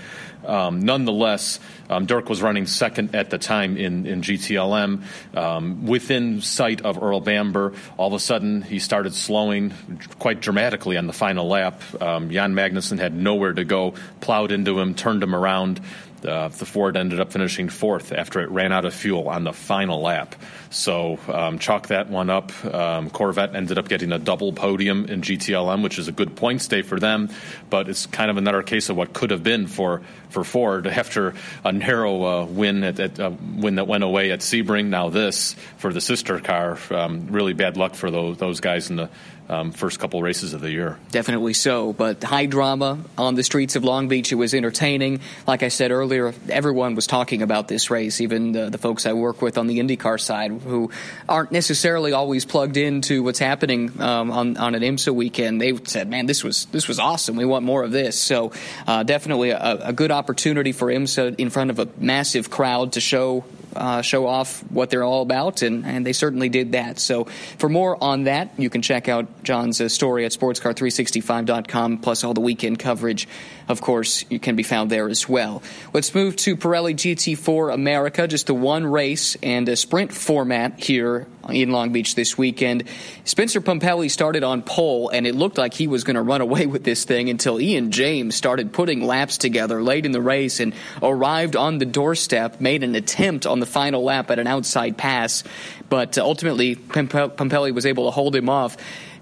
um, 0.48 0.82
nonetheless, 0.82 1.60
um, 1.90 2.06
Dirk 2.06 2.30
was 2.30 2.42
running 2.42 2.66
second 2.66 3.16
at 3.16 3.30
the 3.30 3.38
time 3.38 3.78
in, 3.78 4.06
in 4.06 4.22
GTLM, 4.22 5.04
um, 5.36 5.86
within 5.86 6.42
sight 6.42 6.82
of 6.82 7.02
Earl 7.02 7.22
Bamber. 7.22 7.74
All 7.98 8.08
of 8.08 8.14
a 8.14 8.20
sudden, 8.20 8.62
he 8.62 8.80
started 8.80 9.14
slowing 9.14 9.74
quite 10.20 10.42
dramatically 10.42 10.98
on 10.98 11.08
the 11.08 11.14
final 11.14 11.48
lap. 11.48 11.82
Um, 12.02 12.30
Jan 12.32 12.54
Magnussen 12.54 13.00
had 13.00 13.14
nowhere 13.14 13.54
to 13.54 13.64
go, 13.64 13.94
plowed 14.22 14.52
into 14.52 14.80
him, 14.80 14.96
turned 14.96 15.24
him 15.24 15.36
around. 15.36 15.82
Uh, 16.26 16.48
the 16.50 16.66
Ford 16.66 16.98
ended 16.98 17.20
up 17.20 17.32
finishing 17.32 17.70
fourth 17.70 18.12
after 18.12 18.42
it 18.42 18.50
ran 18.50 18.72
out 18.72 18.86
of 18.86 18.94
fuel 18.94 19.30
on 19.30 19.44
the 19.44 19.54
final 19.54 20.02
lap. 20.02 20.36
So 20.70 21.20
um, 21.28 21.60
chalk 21.60 21.88
that 21.88 22.10
one 22.10 22.30
up. 22.30 22.52
Um, 22.66 23.10
Corvette 23.10 23.56
ended 23.56 23.78
up 23.78 23.88
getting 23.88 24.12
a 24.12 24.20
double 24.20 24.52
podium 24.54 25.06
in 25.06 25.22
GTLM, 25.22 25.84
which 25.84 26.00
is 26.00 26.08
a 26.08 26.12
good 26.12 26.36
points 26.36 26.68
day 26.68 26.82
for 26.82 27.00
them, 27.00 27.30
but 27.70 27.90
it's 27.90 28.06
kind 28.06 28.30
of 28.30 28.38
another 28.38 28.64
case 28.64 28.90
of 28.90 28.98
what 28.98 29.14
could 29.14 29.32
have 29.32 29.44
been 29.44 29.68
for, 29.68 30.02
for 30.30 30.44
Ford 30.44 30.88
after 30.88 31.34
a 31.64 31.72
narrow 31.72 32.24
uh, 32.24 32.46
win 32.46 32.84
at, 32.84 33.00
at 33.00 33.20
uh, 33.20 33.32
win 33.56 33.76
that 33.76 33.88
went 33.88 34.04
away 34.04 34.32
at 34.32 34.40
Sebring. 34.40 34.88
Now 34.88 35.10
this 35.10 35.56
for 35.78 35.94
the 35.94 36.02
sister 36.02 36.40
car. 36.40 36.78
Um, 36.92 37.28
really 37.28 37.54
bad 37.54 37.78
luck 37.78 37.96
for 37.96 38.12
those 38.12 38.38
those 38.38 38.60
guys 38.60 38.90
in 38.90 38.96
the 38.96 39.10
um, 39.50 39.72
first 39.72 40.00
couple 40.00 40.22
races 40.22 40.54
of 40.54 40.62
the 40.62 40.70
year. 40.70 40.98
Definitely 41.12 41.54
so. 41.54 41.94
But 41.94 42.24
high 42.24 42.46
drama 42.46 43.00
on 43.18 43.36
the 43.36 43.44
streets 43.44 43.76
of 43.76 43.84
Long 43.84 44.08
Beach. 44.08 44.32
It 44.32 44.36
was 44.36 44.54
entertaining. 44.54 45.22
Like 45.46 45.64
I 45.64 45.70
said 45.70 45.92
earlier, 45.92 46.34
everyone 46.50 46.96
was 46.96 47.08
talking 47.08 47.42
about 47.42 47.68
this 47.68 47.90
race, 47.90 48.22
even 48.22 48.52
the, 48.52 48.70
the 48.70 48.78
folks 48.78 49.06
I 49.06 49.14
work 49.14 49.42
with 49.42 49.58
on 49.58 49.68
the 49.68 49.80
IndyCar 49.80 50.20
side 50.20 50.52
who 50.52 50.92
aren't 51.30 51.52
necessarily 51.52 52.12
always 52.12 52.46
plugged 52.46 52.78
into 52.78 53.24
what's 53.24 53.40
happening 53.40 54.02
um, 54.02 54.32
on, 54.32 54.58
on 54.58 54.76
an 54.76 54.82
IMSA 54.82 55.14
weekend. 55.14 55.62
They 55.62 55.78
said, 55.86 56.10
man, 56.10 56.26
this 56.26 56.44
was, 56.44 56.66
this 56.66 56.88
was 56.88 57.00
awesome. 57.00 57.36
We 57.36 57.46
want 57.46 57.64
more 57.66 57.84
of 57.84 57.92
this. 57.92 58.20
So 58.20 58.52
uh, 58.86 59.04
definitely 59.04 59.52
a, 59.52 59.78
a 59.84 59.94
good 59.94 60.12
opportunity 60.12 60.72
for 60.72 60.88
IMSA 60.88 61.36
in 61.38 61.50
front 61.50 61.70
of 61.70 61.80
a 61.80 61.88
massive 61.98 62.50
crowd 62.50 62.94
to 62.94 63.02
show 63.02 63.46
uh, 63.78 64.02
show 64.02 64.28
off 64.28 64.60
what 64.72 64.90
they're 64.90 65.04
all 65.04 65.22
about, 65.22 65.62
and, 65.62 65.86
and 65.86 66.06
they 66.06 66.14
certainly 66.14 66.50
did 66.50 66.74
that. 66.74 67.00
So, 67.00 67.26
for 67.58 67.70
more 67.70 68.02
on 68.04 68.24
that, 68.24 68.52
you 68.58 68.70
can 68.70 68.82
check 68.82 69.08
out 69.08 69.44
John's 69.44 69.80
uh, 69.80 69.90
story 69.90 70.26
at 70.26 70.32
sportscar365.com, 70.32 72.00
plus 72.00 72.24
all 72.24 72.34
the 72.34 72.42
weekend 72.42 72.80
coverage, 72.80 73.28
of 73.68 73.82
course, 73.82 74.26
you 74.30 74.40
can 74.40 74.56
be 74.56 74.64
found 74.64 74.90
there 74.90 75.10
as 75.10 75.28
well. 75.28 75.62
Let's 75.94 76.16
move 76.16 76.36
to 76.38 76.56
Pirelli 76.56 76.94
GT4 76.94 77.74
America, 77.74 78.28
just 78.28 78.50
a 78.50 78.54
one 78.54 78.86
race 78.86 79.36
and 79.44 79.68
a 79.70 79.76
sprint 79.76 80.14
format 80.14 80.80
here 80.80 81.28
in 81.50 81.72
Long 81.72 81.92
Beach 81.92 82.16
this 82.16 82.38
weekend. 82.38 82.84
Spencer 83.24 83.62
Pumpelly 83.62 84.10
started 84.10 84.44
on 84.44 84.62
pole, 84.62 85.10
and 85.10 85.26
it 85.28 85.36
looked 85.36 85.58
like 85.58 85.74
he 85.74 85.88
was 85.88 86.04
going 86.04 86.16
to 86.16 86.22
run 86.22 86.42
away 86.42 86.66
with 86.66 86.84
this 86.84 87.06
thing 87.06 87.30
until 87.30 87.60
Ian 87.60 87.92
James 87.92 88.36
started 88.36 88.74
putting 88.74 89.06
laps 89.06 89.38
together 89.38 89.82
late 89.82 90.06
in 90.06 90.12
the 90.12 90.22
race 90.22 90.60
and 90.60 90.74
arrived 91.02 91.56
on 91.56 91.78
the 91.78 91.86
doorstep, 91.86 92.60
made 92.62 92.84
an 92.84 92.96
attempt 92.96 93.46
on 93.46 93.60
the 93.60 93.66
final 93.66 94.04
lap 94.04 94.32
at 94.32 94.40
an 94.40 94.48
outside 94.48 94.98
pass, 94.98 95.44
but 95.90 96.18
uh, 96.18 96.24
ultimately 96.24 96.76
Pumpelly 96.76 97.74
was 97.74 97.86
able 97.86 98.06
to 98.06 98.12
hold 98.12 98.36
him 98.36 98.50
off 98.50 98.78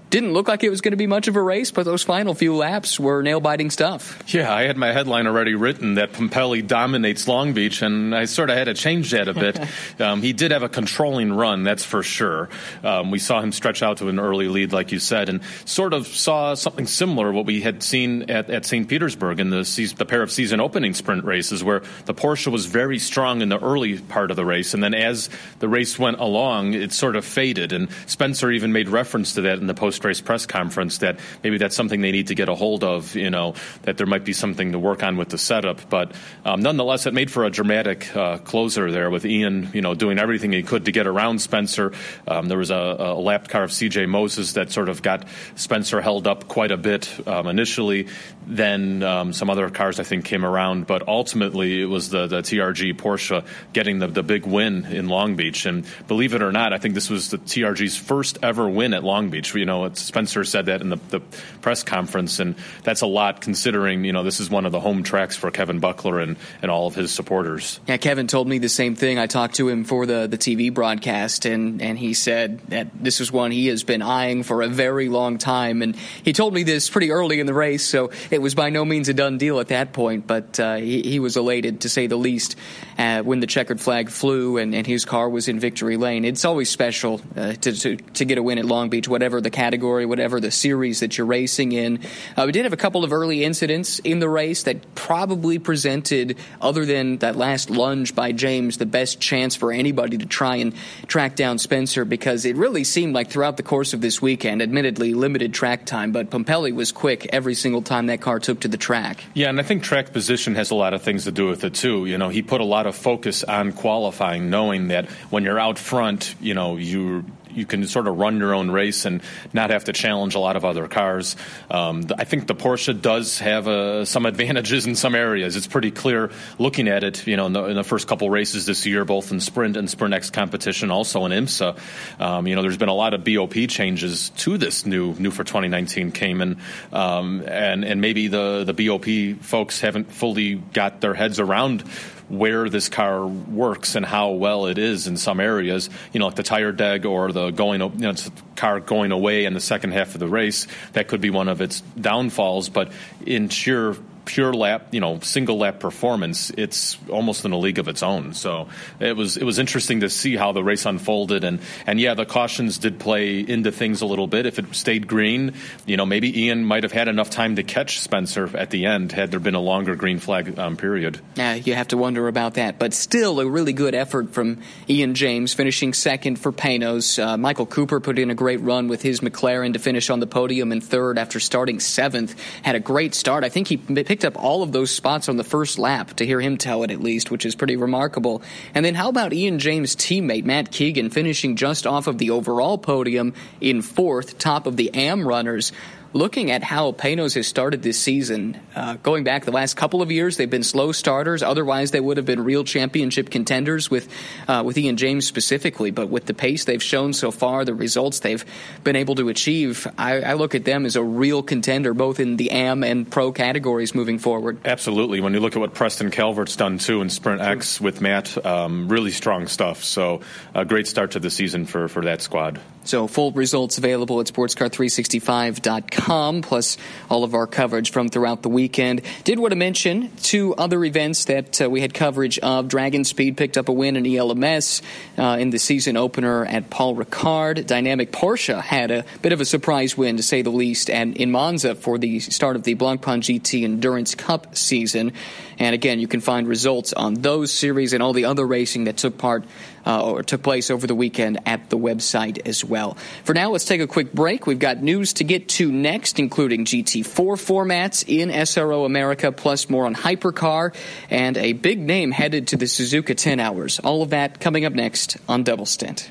didn't 0.08 0.32
look 0.32 0.46
like 0.46 0.62
it 0.62 0.70
was 0.70 0.80
going 0.80 0.92
to 0.92 0.96
be 0.96 1.06
much 1.06 1.26
of 1.26 1.34
a 1.34 1.42
race, 1.42 1.72
but 1.72 1.84
those 1.84 2.04
final 2.04 2.32
few 2.32 2.54
laps 2.54 3.00
were 3.00 3.22
nail 3.22 3.40
biting 3.40 3.70
stuff. 3.70 4.22
Yeah, 4.32 4.52
I 4.52 4.62
had 4.62 4.76
my 4.76 4.92
headline 4.92 5.26
already 5.26 5.54
written 5.54 5.94
that 5.94 6.12
Pumpelly 6.12 6.64
dominates 6.64 7.26
Long 7.26 7.54
Beach, 7.54 7.82
and 7.82 8.14
I 8.14 8.26
sort 8.26 8.50
of 8.50 8.56
had 8.56 8.64
to 8.64 8.74
change 8.74 9.10
that 9.10 9.26
a 9.26 9.34
bit. 9.34 9.58
um, 10.00 10.22
he 10.22 10.32
did 10.32 10.52
have 10.52 10.62
a 10.62 10.68
controlling 10.68 11.32
run, 11.32 11.64
that's 11.64 11.84
for 11.84 12.04
sure. 12.04 12.48
Um, 12.84 13.10
we 13.10 13.18
saw 13.18 13.40
him 13.40 13.50
stretch 13.50 13.82
out 13.82 13.98
to 13.98 14.08
an 14.08 14.20
early 14.20 14.48
lead, 14.48 14.72
like 14.72 14.92
you 14.92 15.00
said, 15.00 15.28
and 15.28 15.40
sort 15.64 15.92
of 15.92 16.06
saw 16.06 16.54
something 16.54 16.86
similar 16.86 17.32
what 17.32 17.44
we 17.44 17.60
had 17.60 17.82
seen 17.82 18.30
at, 18.30 18.48
at 18.48 18.64
St. 18.64 18.88
Petersburg 18.88 19.40
in 19.40 19.50
the, 19.50 19.64
season, 19.64 19.98
the 19.98 20.06
pair 20.06 20.22
of 20.22 20.30
season 20.30 20.60
opening 20.60 20.94
sprint 20.94 21.24
races, 21.24 21.64
where 21.64 21.82
the 22.04 22.14
Porsche 22.14 22.52
was 22.52 22.66
very 22.66 23.00
strong 23.00 23.42
in 23.42 23.48
the 23.48 23.58
early 23.58 23.98
part 23.98 24.30
of 24.30 24.36
the 24.36 24.44
race, 24.44 24.72
and 24.72 24.82
then 24.82 24.94
as 24.94 25.28
the 25.58 25.68
race 25.68 25.98
went 25.98 26.20
along, 26.20 26.74
it 26.74 26.92
sort 26.92 27.16
of 27.16 27.24
faded. 27.24 27.72
And 27.72 27.88
Spencer 28.06 28.52
even 28.52 28.72
made 28.72 28.88
reference 28.88 29.34
to 29.34 29.40
that 29.42 29.58
in 29.58 29.66
the 29.66 29.74
post 29.74 29.95
race 30.04 30.20
press 30.20 30.46
conference 30.46 30.98
that 30.98 31.18
maybe 31.42 31.58
that's 31.58 31.76
something 31.76 32.00
they 32.00 32.12
need 32.12 32.28
to 32.28 32.34
get 32.34 32.48
a 32.48 32.54
hold 32.54 32.84
of, 32.84 33.14
you 33.14 33.30
know, 33.30 33.54
that 33.82 33.96
there 33.96 34.06
might 34.06 34.24
be 34.24 34.32
something 34.32 34.72
to 34.72 34.78
work 34.78 35.02
on 35.02 35.16
with 35.16 35.28
the 35.28 35.38
setup. 35.38 35.88
But 35.88 36.12
um, 36.44 36.60
nonetheless, 36.60 37.06
it 37.06 37.14
made 37.14 37.30
for 37.30 37.44
a 37.44 37.50
dramatic 37.50 38.14
uh, 38.16 38.38
closer 38.38 38.90
there 38.90 39.10
with 39.10 39.24
Ian, 39.24 39.70
you 39.72 39.82
know, 39.82 39.94
doing 39.94 40.18
everything 40.18 40.52
he 40.52 40.62
could 40.62 40.84
to 40.86 40.92
get 40.92 41.06
around 41.06 41.40
Spencer. 41.40 41.92
Um, 42.26 42.48
there 42.48 42.58
was 42.58 42.70
a, 42.70 42.96
a 42.98 43.20
lapped 43.20 43.48
car 43.48 43.64
of 43.64 43.70
CJ 43.70 44.08
Moses 44.08 44.54
that 44.54 44.70
sort 44.70 44.88
of 44.88 45.02
got 45.02 45.26
Spencer 45.54 46.00
held 46.00 46.26
up 46.26 46.48
quite 46.48 46.70
a 46.70 46.76
bit 46.76 47.26
um, 47.26 47.46
initially. 47.46 48.08
Then 48.46 49.02
um, 49.02 49.32
some 49.32 49.50
other 49.50 49.68
cars, 49.70 49.98
I 49.98 50.04
think, 50.04 50.24
came 50.24 50.44
around. 50.44 50.86
But 50.86 51.08
ultimately, 51.08 51.82
it 51.82 51.86
was 51.86 52.10
the, 52.10 52.26
the 52.26 52.38
TRG 52.38 52.94
Porsche 52.94 53.44
getting 53.72 53.98
the, 53.98 54.06
the 54.06 54.22
big 54.22 54.46
win 54.46 54.84
in 54.86 55.08
Long 55.08 55.36
Beach. 55.36 55.66
And 55.66 55.84
believe 56.06 56.34
it 56.34 56.42
or 56.42 56.52
not, 56.52 56.72
I 56.72 56.78
think 56.78 56.94
this 56.94 57.10
was 57.10 57.30
the 57.30 57.38
TRG's 57.38 57.96
first 57.96 58.38
ever 58.42 58.68
win 58.68 58.94
at 58.94 59.02
Long 59.02 59.30
Beach. 59.30 59.54
You 59.54 59.64
know, 59.64 59.85
Spencer 59.94 60.44
said 60.44 60.66
that 60.66 60.80
in 60.80 60.90
the, 60.90 60.98
the 61.10 61.20
press 61.60 61.82
conference, 61.82 62.40
and 62.40 62.54
that's 62.82 63.02
a 63.02 63.06
lot 63.06 63.40
considering, 63.40 64.04
you 64.04 64.12
know, 64.12 64.22
this 64.22 64.40
is 64.40 64.50
one 64.50 64.66
of 64.66 64.72
the 64.72 64.80
home 64.80 65.02
tracks 65.02 65.36
for 65.36 65.50
Kevin 65.50 65.80
Buckler 65.80 66.20
and, 66.20 66.36
and 66.62 66.70
all 66.70 66.86
of 66.86 66.94
his 66.94 67.10
supporters. 67.10 67.80
Yeah, 67.86 67.96
Kevin 67.96 68.26
told 68.26 68.48
me 68.48 68.58
the 68.58 68.68
same 68.68 68.94
thing. 68.94 69.18
I 69.18 69.26
talked 69.26 69.56
to 69.56 69.68
him 69.68 69.84
for 69.84 70.06
the, 70.06 70.26
the 70.26 70.38
TV 70.38 70.72
broadcast, 70.72 71.44
and, 71.46 71.80
and 71.80 71.98
he 71.98 72.14
said 72.14 72.60
that 72.68 72.88
this 72.94 73.20
is 73.20 73.30
one 73.30 73.50
he 73.50 73.68
has 73.68 73.84
been 73.84 74.02
eyeing 74.02 74.42
for 74.42 74.62
a 74.62 74.68
very 74.68 75.08
long 75.08 75.38
time. 75.38 75.82
And 75.82 75.96
he 75.96 76.32
told 76.32 76.54
me 76.54 76.62
this 76.62 76.90
pretty 76.90 77.10
early 77.10 77.40
in 77.40 77.46
the 77.46 77.54
race, 77.54 77.84
so 77.84 78.10
it 78.30 78.40
was 78.40 78.54
by 78.54 78.70
no 78.70 78.84
means 78.84 79.08
a 79.08 79.14
done 79.14 79.38
deal 79.38 79.60
at 79.60 79.68
that 79.68 79.92
point, 79.92 80.26
but 80.26 80.58
uh, 80.58 80.76
he, 80.76 81.02
he, 81.02 81.20
was 81.20 81.36
elated, 81.36 81.82
to 81.82 81.88
say 81.88 82.06
the 82.06 82.16
least, 82.16 82.56
uh, 82.98 83.22
when 83.22 83.40
the 83.40 83.46
checkered 83.46 83.80
flag 83.80 84.10
flew 84.10 84.58
and, 84.58 84.74
and 84.74 84.86
his 84.86 85.04
car 85.04 85.28
was 85.28 85.48
in 85.48 85.60
victory 85.60 85.96
lane. 85.96 86.24
It's 86.24 86.44
always 86.44 86.70
special 86.70 87.20
uh, 87.36 87.52
to, 87.52 87.72
to, 87.72 87.96
to, 87.96 88.24
get 88.24 88.38
a 88.38 88.42
win 88.42 88.58
at 88.58 88.64
Long 88.64 88.88
Beach, 88.88 89.08
whatever 89.08 89.40
the 89.40 89.50
category, 89.50 89.75
whatever 89.84 90.40
the 90.40 90.50
series 90.50 91.00
that 91.00 91.18
you're 91.18 91.26
racing 91.26 91.72
in. 91.72 92.00
Uh, 92.36 92.44
we 92.46 92.52
did 92.52 92.64
have 92.64 92.72
a 92.72 92.76
couple 92.76 93.04
of 93.04 93.12
early 93.12 93.44
incidents 93.44 93.98
in 94.00 94.18
the 94.18 94.28
race 94.28 94.62
that 94.64 94.94
probably 94.94 95.58
presented, 95.58 96.36
other 96.60 96.84
than 96.84 97.18
that 97.18 97.36
last 97.36 97.70
lunge 97.70 98.14
by 98.14 98.32
James, 98.32 98.78
the 98.78 98.86
best 98.86 99.20
chance 99.20 99.56
for 99.56 99.72
anybody 99.72 100.18
to 100.18 100.26
try 100.26 100.56
and 100.56 100.74
track 101.06 101.36
down 101.36 101.58
Spencer 101.58 102.04
because 102.04 102.44
it 102.44 102.56
really 102.56 102.84
seemed 102.84 103.14
like 103.14 103.30
throughout 103.30 103.56
the 103.56 103.62
course 103.62 103.92
of 103.92 104.00
this 104.00 104.20
weekend, 104.20 104.62
admittedly 104.62 105.14
limited 105.14 105.52
track 105.52 105.86
time, 105.86 106.12
but 106.12 106.30
Pumpelly 106.30 106.72
was 106.72 106.92
quick 106.92 107.26
every 107.32 107.54
single 107.54 107.82
time 107.82 108.06
that 108.06 108.20
car 108.20 108.38
took 108.38 108.60
to 108.60 108.68
the 108.68 108.76
track. 108.76 109.24
Yeah, 109.34 109.48
and 109.48 109.60
I 109.60 109.62
think 109.62 109.82
track 109.82 110.12
position 110.12 110.54
has 110.54 110.70
a 110.70 110.74
lot 110.74 110.94
of 110.94 111.02
things 111.02 111.24
to 111.24 111.32
do 111.32 111.46
with 111.46 111.64
it 111.64 111.74
too. 111.74 112.06
You 112.06 112.18
know, 112.18 112.28
he 112.28 112.42
put 112.42 112.60
a 112.60 112.64
lot 112.64 112.86
of 112.86 112.96
focus 112.96 113.44
on 113.44 113.72
qualifying, 113.72 114.50
knowing 114.50 114.88
that 114.88 115.08
when 115.30 115.44
you're 115.44 115.60
out 115.60 115.78
front, 115.78 116.34
you 116.40 116.54
know, 116.54 116.76
you 116.76 117.24
you 117.56 117.66
can 117.66 117.86
sort 117.86 118.06
of 118.06 118.18
run 118.18 118.38
your 118.38 118.54
own 118.54 118.70
race 118.70 119.04
and 119.04 119.22
not 119.52 119.70
have 119.70 119.84
to 119.84 119.92
challenge 119.92 120.34
a 120.34 120.38
lot 120.38 120.56
of 120.56 120.64
other 120.64 120.86
cars. 120.86 121.36
Um, 121.70 122.04
I 122.16 122.24
think 122.24 122.46
the 122.46 122.54
Porsche 122.54 123.00
does 123.00 123.38
have 123.38 123.66
uh, 123.66 124.04
some 124.04 124.26
advantages 124.26 124.86
in 124.86 124.94
some 124.94 125.14
areas. 125.14 125.56
It's 125.56 125.66
pretty 125.66 125.90
clear 125.90 126.30
looking 126.58 126.88
at 126.88 127.02
it. 127.02 127.26
You 127.26 127.36
know, 127.36 127.46
in 127.46 127.52
the, 127.52 127.64
in 127.64 127.76
the, 127.76 127.86
first 127.86 128.08
couple 128.08 128.28
races 128.28 128.66
this 128.66 128.84
year, 128.84 129.04
both 129.04 129.30
in 129.30 129.38
sprint 129.40 129.76
and 129.76 129.88
sprint 129.88 130.12
X 130.12 130.30
competition, 130.30 130.90
also 130.90 131.24
in 131.24 131.32
IMSA. 131.32 131.78
Um, 132.20 132.46
you 132.46 132.56
know, 132.56 132.62
there's 132.62 132.76
been 132.76 132.88
a 132.88 132.94
lot 132.94 133.14
of 133.14 133.24
BOP 133.24 133.54
changes 133.68 134.30
to 134.30 134.58
this 134.58 134.84
new 134.84 135.14
new 135.14 135.30
for 135.30 135.44
2019 135.44 136.10
Cayman, 136.12 136.58
um, 136.92 137.42
and 137.46 137.84
and 137.84 138.00
maybe 138.00 138.28
the 138.28 138.64
the 138.64 138.74
BOP 138.74 139.40
folks 139.42 139.80
haven't 139.80 140.12
fully 140.12 140.56
got 140.56 141.00
their 141.00 141.14
heads 141.14 141.38
around 141.38 141.84
where 142.28 142.68
this 142.68 142.88
car 142.88 143.26
works 143.26 143.94
and 143.94 144.04
how 144.04 144.30
well 144.30 144.66
it 144.66 144.78
is 144.78 145.06
in 145.06 145.16
some 145.16 145.40
areas. 145.40 145.88
You 146.12 146.20
know, 146.20 146.26
like 146.26 146.36
the 146.36 146.42
tire 146.42 146.72
deg 146.72 147.06
or 147.06 147.32
the 147.32 147.50
going, 147.50 147.80
you 147.80 147.88
know, 147.88 148.14
car 148.56 148.80
going 148.80 149.12
away 149.12 149.44
in 149.44 149.54
the 149.54 149.60
second 149.60 149.92
half 149.92 150.14
of 150.14 150.20
the 150.20 150.28
race. 150.28 150.66
That 150.92 151.08
could 151.08 151.20
be 151.20 151.30
one 151.30 151.48
of 151.48 151.60
its 151.60 151.82
downfalls. 152.00 152.68
But 152.68 152.92
in 153.24 153.48
sheer 153.48 153.96
pure 154.26 154.52
lap, 154.52 154.88
you 154.90 155.00
know, 155.00 155.20
single 155.20 155.56
lap 155.56 155.80
performance, 155.80 156.50
it's 156.50 156.98
almost 157.08 157.44
in 157.44 157.52
a 157.52 157.58
league 157.58 157.78
of 157.78 157.88
its 157.88 158.02
own. 158.02 158.34
So 158.34 158.68
it 159.00 159.16
was 159.16 159.36
it 159.36 159.44
was 159.44 159.58
interesting 159.58 160.00
to 160.00 160.10
see 160.10 160.36
how 160.36 160.52
the 160.52 160.62
race 160.62 160.84
unfolded, 160.84 161.44
and 161.44 161.60
and 161.86 161.98
yeah, 161.98 162.14
the 162.14 162.26
cautions 162.26 162.78
did 162.78 162.98
play 162.98 163.40
into 163.40 163.72
things 163.72 164.02
a 164.02 164.06
little 164.06 164.26
bit. 164.26 164.44
If 164.44 164.58
it 164.58 164.74
stayed 164.74 165.06
green, 165.06 165.54
you 165.86 165.96
know, 165.96 166.04
maybe 166.04 166.42
Ian 166.42 166.64
might 166.64 166.82
have 166.82 166.92
had 166.92 167.08
enough 167.08 167.30
time 167.30 167.56
to 167.56 167.62
catch 167.62 168.00
Spencer 168.00 168.54
at 168.56 168.70
the 168.70 168.86
end 168.86 169.12
had 169.12 169.30
there 169.30 169.40
been 169.40 169.54
a 169.54 169.60
longer 169.60 169.96
green 169.96 170.18
flag 170.18 170.58
um, 170.58 170.76
period. 170.76 171.20
Yeah, 171.36 171.54
you 171.54 171.74
have 171.74 171.88
to 171.88 171.96
wonder 171.96 172.28
about 172.28 172.54
that, 172.54 172.78
but 172.78 172.92
still 172.92 173.40
a 173.40 173.46
really 173.48 173.72
good 173.72 173.94
effort 173.94 174.32
from 174.32 174.60
Ian 174.90 175.14
James, 175.14 175.54
finishing 175.54 175.94
second 175.94 176.38
for 176.38 176.52
Panoz. 176.52 177.22
Uh, 177.22 177.36
Michael 177.36 177.66
Cooper 177.66 178.00
put 178.00 178.18
in 178.18 178.30
a 178.30 178.34
great 178.34 178.60
run 178.60 178.88
with 178.88 179.02
his 179.02 179.20
McLaren 179.20 179.72
to 179.74 179.78
finish 179.78 180.10
on 180.10 180.20
the 180.20 180.26
podium 180.26 180.72
in 180.72 180.80
third 180.80 181.16
after 181.16 181.38
starting 181.38 181.78
seventh. 181.78 182.34
Had 182.62 182.74
a 182.74 182.80
great 182.80 183.14
start. 183.14 183.44
I 183.44 183.48
think 183.48 183.68
he 183.68 183.76
picked 183.76 184.15
picked 184.16 184.24
up 184.24 184.42
all 184.42 184.62
of 184.62 184.72
those 184.72 184.90
spots 184.90 185.28
on 185.28 185.36
the 185.36 185.44
first 185.44 185.78
lap, 185.78 186.14
to 186.14 186.24
hear 186.24 186.40
him 186.40 186.56
tell 186.56 186.84
it 186.84 186.90
at 186.90 187.02
least, 187.02 187.30
which 187.30 187.44
is 187.44 187.54
pretty 187.54 187.76
remarkable. 187.76 188.40
And 188.74 188.82
then 188.82 188.94
how 188.94 189.10
about 189.10 189.34
Ian 189.34 189.58
James' 189.58 189.94
teammate, 189.94 190.46
Matt 190.46 190.72
Keegan, 190.72 191.10
finishing 191.10 191.54
just 191.54 191.86
off 191.86 192.06
of 192.06 192.16
the 192.16 192.30
overall 192.30 192.78
podium 192.78 193.34
in 193.60 193.82
fourth, 193.82 194.38
top 194.38 194.66
of 194.66 194.78
the 194.78 194.90
AM 194.94 195.28
runners? 195.28 195.70
Looking 196.12 196.50
at 196.50 196.62
how 196.62 196.92
Panoz 196.92 197.34
has 197.34 197.46
started 197.46 197.82
this 197.82 198.00
season, 198.00 198.58
uh, 198.74 198.94
going 199.02 199.24
back 199.24 199.44
the 199.44 199.50
last 199.50 199.76
couple 199.76 200.00
of 200.00 200.10
years, 200.10 200.36
they've 200.36 200.48
been 200.48 200.62
slow 200.62 200.92
starters. 200.92 201.42
Otherwise, 201.42 201.90
they 201.90 202.00
would 202.00 202.16
have 202.16 202.24
been 202.24 202.42
real 202.42 202.64
championship 202.64 203.28
contenders 203.28 203.90
with 203.90 204.08
uh, 204.48 204.62
with 204.64 204.78
Ian 204.78 204.96
James 204.96 205.26
specifically. 205.26 205.90
But 205.90 206.08
with 206.08 206.26
the 206.26 206.34
pace 206.34 206.64
they've 206.64 206.82
shown 206.82 207.12
so 207.12 207.30
far, 207.30 207.64
the 207.64 207.74
results 207.74 208.20
they've 208.20 208.44
been 208.82 208.96
able 208.96 209.14
to 209.16 209.28
achieve, 209.28 209.86
I, 209.98 210.20
I 210.20 210.32
look 210.34 210.54
at 210.54 210.64
them 210.64 210.86
as 210.86 210.96
a 210.96 211.02
real 211.02 211.42
contender, 211.42 211.92
both 211.92 212.20
in 212.20 212.36
the 212.36 212.50
AM 212.50 212.82
and 212.82 213.10
Pro 213.10 213.32
categories 213.32 213.94
moving 213.94 214.18
forward. 214.18 214.58
Absolutely. 214.64 215.20
When 215.20 215.34
you 215.34 215.40
look 215.40 215.54
at 215.54 215.60
what 215.60 215.74
Preston 215.74 216.10
Calvert's 216.10 216.56
done 216.56 216.78
too 216.78 217.02
in 217.02 217.10
Sprint 217.10 217.42
X 217.42 217.80
with 217.80 218.00
Matt, 218.00 218.44
um, 218.46 218.88
really 218.88 219.10
strong 219.10 219.48
stuff. 219.48 219.84
So 219.84 220.22
a 220.54 220.64
great 220.64 220.86
start 220.86 221.10
to 221.12 221.20
the 221.20 221.30
season 221.30 221.66
for 221.66 221.88
for 221.88 222.02
that 222.02 222.22
squad. 222.22 222.60
So 222.86 223.06
full 223.06 223.32
results 223.32 223.78
available 223.78 224.20
at 224.20 224.26
sportscar365.com, 224.26 225.95
plus 225.96 226.76
all 227.10 227.24
of 227.24 227.34
our 227.34 227.46
coverage 227.46 227.90
from 227.90 228.08
throughout 228.08 228.42
the 228.42 228.48
weekend. 228.48 229.02
Did 229.24 229.38
want 229.38 229.52
to 229.52 229.56
mention 229.56 230.10
two 230.22 230.54
other 230.54 230.84
events 230.84 231.24
that 231.26 231.60
uh, 231.60 231.70
we 231.70 231.80
had 231.80 231.94
coverage 231.94 232.38
of. 232.38 232.68
Dragon 232.68 233.04
Speed 233.04 233.36
picked 233.36 233.56
up 233.58 233.68
a 233.68 233.72
win 233.72 233.96
in 233.96 234.06
ELMS 234.06 234.82
uh, 235.18 235.36
in 235.40 235.50
the 235.50 235.58
season 235.58 235.96
opener 235.96 236.44
at 236.44 236.70
Paul 236.70 236.94
Ricard. 236.94 237.64
Dinamic 237.64 238.08
Porsche 238.08 238.60
had 238.60 238.90
a 238.90 239.04
bit 239.22 239.32
of 239.32 239.40
a 239.40 239.44
surprise 239.44 239.96
win, 239.96 240.16
to 240.16 240.22
say 240.22 240.42
the 240.42 240.50
least, 240.50 240.90
and 240.90 241.16
in 241.16 241.30
Monza 241.30 241.74
for 241.74 241.98
the 241.98 242.20
start 242.20 242.56
of 242.56 242.62
the 242.62 242.74
Blancpain 242.74 243.20
GT 243.20 243.64
Endurance 243.64 244.14
Cup 244.14 244.56
season. 244.56 245.12
And 245.58 245.74
again, 245.74 246.00
you 246.00 246.08
can 246.08 246.20
find 246.20 246.46
results 246.46 246.92
on 246.92 247.14
those 247.14 247.52
series 247.52 247.92
and 247.92 248.02
all 248.02 248.12
the 248.12 248.26
other 248.26 248.46
racing 248.46 248.84
that 248.84 248.96
took 248.98 249.16
part 249.16 249.44
uh, 249.86 250.10
or 250.10 250.22
took 250.22 250.42
place 250.42 250.70
over 250.70 250.86
the 250.86 250.94
weekend 250.94 251.40
at 251.46 251.70
the 251.70 251.78
website 251.78 252.46
as 252.46 252.64
well. 252.64 252.96
For 253.24 253.34
now, 253.34 253.50
let's 253.50 253.64
take 253.64 253.80
a 253.80 253.86
quick 253.86 254.12
break. 254.12 254.46
We've 254.46 254.58
got 254.58 254.82
news 254.82 255.14
to 255.14 255.24
get 255.24 255.48
to 255.50 255.70
next, 255.70 256.18
including 256.18 256.64
GT4 256.64 257.04
formats 257.06 258.04
in 258.06 258.30
SRO 258.30 258.84
America, 258.84 259.32
plus 259.32 259.70
more 259.70 259.86
on 259.86 259.94
Hypercar 259.94 260.74
and 261.08 261.36
a 261.38 261.52
big 261.52 261.78
name 261.78 262.10
headed 262.10 262.48
to 262.48 262.56
the 262.56 262.66
Suzuka 262.66 263.16
10 263.16 263.40
Hours. 263.40 263.78
All 263.78 264.02
of 264.02 264.10
that 264.10 264.40
coming 264.40 264.64
up 264.64 264.72
next 264.72 265.16
on 265.28 265.44
Double 265.44 265.66
Stint. 265.66 266.10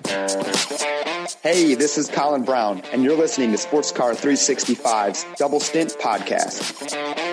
Hey, 1.42 1.76
this 1.76 1.98
is 1.98 2.10
Colin 2.10 2.44
Braun, 2.44 2.82
and 2.92 3.04
you're 3.04 3.18
listening 3.18 3.52
to 3.52 3.58
Sports 3.58 3.92
Car 3.92 4.12
365's 4.14 5.26
Double 5.38 5.60
Stint 5.60 5.96
podcast. 6.00 7.25